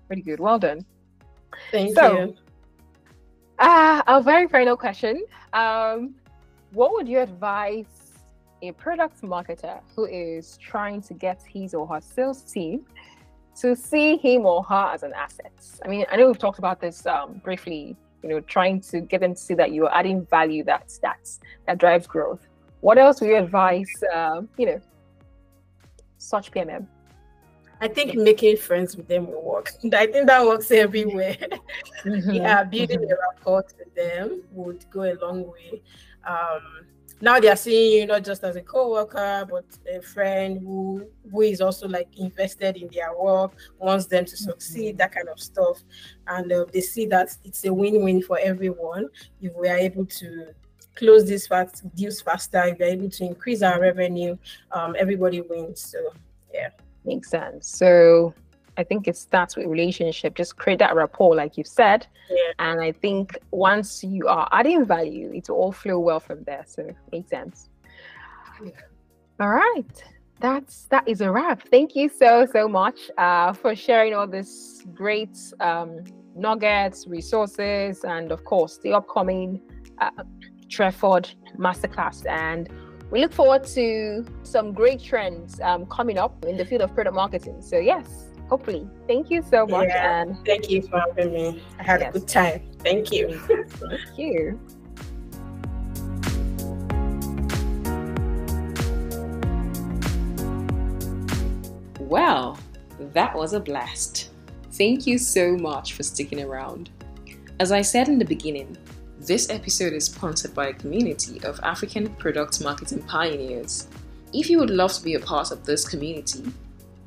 Pretty 0.08 0.22
good. 0.22 0.40
Well 0.40 0.60
done. 0.60 0.86
Thank 1.72 1.96
so, 1.96 2.20
you. 2.20 2.36
Uh, 3.60 4.02
a 4.08 4.22
very 4.22 4.48
final 4.48 4.76
question. 4.76 5.24
Um, 5.54 6.16
what 6.72 6.92
would 6.92 7.08
you 7.08 7.20
advise 7.20 7.86
a 8.62 8.72
product 8.74 9.22
marketer 9.22 9.80
who 9.96 10.06
is 10.06 10.58
trying 10.58 11.02
to 11.04 11.14
get 11.14 11.42
his 11.48 11.74
or 11.74 11.88
her 11.88 12.02
sales 12.02 12.42
team 12.42 12.86
to 13.62 13.76
see 13.76 14.18
him 14.18 14.46
or 14.46 14.64
her 14.64 14.92
as 14.94 15.04
an 15.04 15.14
asset? 15.14 15.54
I 15.84 15.88
mean, 15.88 16.06
I 16.12 16.18
know 16.18 16.28
we've 16.28 16.38
talked 16.38 16.60
about 16.60 16.82
this 16.82 17.06
um, 17.06 17.42
briefly. 17.44 17.96
You 18.24 18.30
know, 18.30 18.40
trying 18.40 18.82
to 18.82 19.02
get 19.02 19.22
them 19.22 19.36
to 19.36 19.40
see 19.40 19.54
that 19.54 19.72
you 19.72 19.86
are 19.86 19.94
adding 19.94 20.26
value 20.26 20.64
that 20.64 20.92
that's 21.02 21.40
that 21.68 21.78
drives 21.78 22.08
growth. 22.08 22.48
What 22.82 22.98
else 22.98 23.22
would 23.22 23.30
you 23.30 23.38
advise? 23.38 23.92
Uh, 24.14 24.42
you 24.58 24.66
know, 24.66 24.82
such 26.18 26.52
PMM. 26.52 26.88
I 27.82 27.88
think 27.88 28.16
making 28.16 28.58
friends 28.58 28.96
with 28.96 29.08
them 29.08 29.28
will 29.28 29.44
work. 29.44 29.72
I 29.94 30.08
think 30.08 30.28
that 30.28 30.46
works 30.46 30.72
everywhere. 30.72 31.38
Mm-hmm. 32.06 32.34
yeah, 32.34 32.64
building 32.64 33.00
mm-hmm. 33.00 33.12
a 33.12 33.16
rapport 33.30 33.66
with 33.80 33.96
them 33.96 34.44
would 34.52 34.86
go 34.92 35.02
a 35.02 35.16
long 35.16 35.52
way. 35.52 35.82
Um, 36.24 36.86
now 37.20 37.40
they 37.40 37.50
are 37.50 37.56
seeing 37.56 38.00
you 38.00 38.06
not 38.06 38.24
just 38.24 38.44
as 38.44 38.56
a 38.56 38.62
co-worker, 38.62 39.48
but 39.50 39.66
a 39.92 40.02
friend 40.04 40.60
who 40.60 41.08
who 41.32 41.42
is 41.42 41.62
also 41.62 41.88
like 41.88 42.08
invested 42.18 42.78
in 42.78 42.90
their 42.94 43.18
work, 43.18 43.54
wants 43.80 44.06
them 44.06 44.26
to 44.26 44.38
succeed, 44.38 44.90
mm-hmm. 44.90 44.98
that 44.98 45.14
kind 45.14 45.30
of 45.30 45.40
stuff, 45.40 45.82
and 46.28 46.52
uh, 46.52 46.66
they 46.72 46.82
see 46.82 47.08
that 47.08 47.36
it's 47.44 47.66
a 47.66 47.74
win-win 47.74 48.22
for 48.22 48.38
everyone 48.38 49.08
if 49.42 49.52
we 49.56 49.68
are 49.68 49.78
able 49.78 50.06
to 50.06 50.54
close 50.96 51.26
these 51.26 51.48
fast 51.48 51.84
deals 51.96 52.22
faster. 52.22 52.64
If 52.66 52.78
we're 52.78 52.86
able 52.86 53.10
to 53.10 53.24
increase 53.26 53.64
our 53.64 53.80
revenue, 53.82 54.38
um, 54.72 54.96
everybody 54.98 55.42
wins. 55.42 55.82
So 55.82 56.14
yeah. 56.54 56.70
Makes 57.06 57.30
sense. 57.30 57.68
So 57.68 58.34
I 58.78 58.84
think 58.84 59.08
it 59.08 59.16
starts 59.16 59.56
with 59.56 59.68
relationship. 59.68 60.36
Just 60.36 60.58
create 60.58 60.80
that 60.80 60.96
rapport, 60.96 61.36
like 61.36 61.58
you've 61.58 61.68
said. 61.68 62.08
Yeah. 62.30 62.52
And 62.60 62.82
I 62.82 62.92
think 62.92 63.38
once 63.52 64.04
you 64.04 64.28
are 64.28 64.48
adding 64.52 64.86
value, 64.86 65.32
it 65.34 65.50
will 65.50 65.58
all 65.58 65.72
flow 65.72 66.00
well 66.00 66.20
from 66.20 66.44
there. 66.44 66.64
So 66.68 66.90
makes 67.12 67.30
sense. 67.30 67.70
Yeah. 68.64 68.72
All 69.40 69.50
right. 69.50 70.04
That's 70.40 70.86
that 70.86 71.08
is 71.08 71.22
a 71.22 71.32
wrap. 71.32 71.62
Thank 71.70 71.96
you 71.96 72.10
so 72.10 72.46
so 72.52 72.68
much 72.68 73.10
uh, 73.18 73.54
for 73.54 73.74
sharing 73.76 74.14
all 74.14 74.28
this 74.28 74.84
great 74.94 75.38
um, 75.62 76.04
nuggets, 76.36 77.08
resources, 77.08 78.04
and 78.04 78.32
of 78.32 78.44
course 78.44 78.78
the 78.80 78.92
upcoming 78.92 79.62
uh, 80.00 80.12
Treford 80.68 81.34
masterclass 81.58 82.26
and 82.26 82.70
we 83.16 83.22
look 83.22 83.32
forward 83.32 83.64
to 83.64 84.26
some 84.44 84.74
great 84.74 85.02
trends 85.02 85.62
um, 85.62 85.86
coming 85.86 86.18
up 86.18 86.44
in 86.44 86.58
the 86.58 86.66
field 86.66 86.82
of 86.82 86.94
product 86.94 87.16
marketing. 87.16 87.62
So, 87.62 87.78
yes, 87.80 88.26
hopefully. 88.50 88.90
Thank 89.08 89.32
you 89.32 89.42
so 89.50 89.66
much. 89.66 89.88
Yeah, 89.88 90.22
and 90.22 90.46
thank 90.46 90.70
you 90.70 90.82
for 90.82 91.00
having 91.00 91.32
me. 91.32 91.64
I 91.80 91.84
had 91.84 92.02
yes. 92.02 92.14
a 92.14 92.20
good 92.20 92.28
time. 92.28 92.62
Thank 92.80 93.14
you. 93.14 93.40
thank 93.40 94.18
you. 94.18 94.60
Well, 102.02 102.60
that 103.00 103.34
was 103.34 103.54
a 103.54 103.62
blast. 103.62 104.32
Thank 104.74 105.08
you 105.08 105.18
so 105.18 105.56
much 105.56 105.94
for 105.94 106.04
sticking 106.04 106.44
around. 106.44 106.90
As 107.62 107.72
I 107.72 107.82
said 107.82 108.10
in 108.10 108.20
the 108.20 108.26
beginning, 108.26 108.76
this 109.26 109.50
episode 109.50 109.94
is 109.94 110.06
sponsored 110.06 110.54
by 110.54 110.68
a 110.68 110.74
community 110.74 111.44
of 111.44 111.60
African 111.64 112.10
product 112.16 112.62
marketing 112.64 113.02
pioneers. 113.04 113.88
If 114.34 114.50
you 114.50 114.60
would 114.60 114.70
love 114.70 114.94
to 114.94 115.04
be 115.04 115.16
a 115.16 115.20
part 115.20 115.52
of 115.52 115.66
this 115.66 115.88
community, 115.88 116.44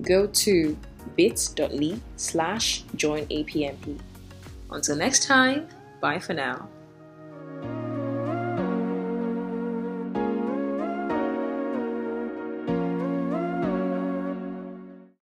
go 0.02 0.26
to 0.26 0.76
bit.ly 1.16 1.98
slash 2.16 2.82
join 2.96 3.26
APMP. 3.26 3.98
Until 4.70 4.96
next 4.96 5.26
time, 5.26 5.68
bye 6.00 6.18
for 6.18 6.34
now. 6.34 6.68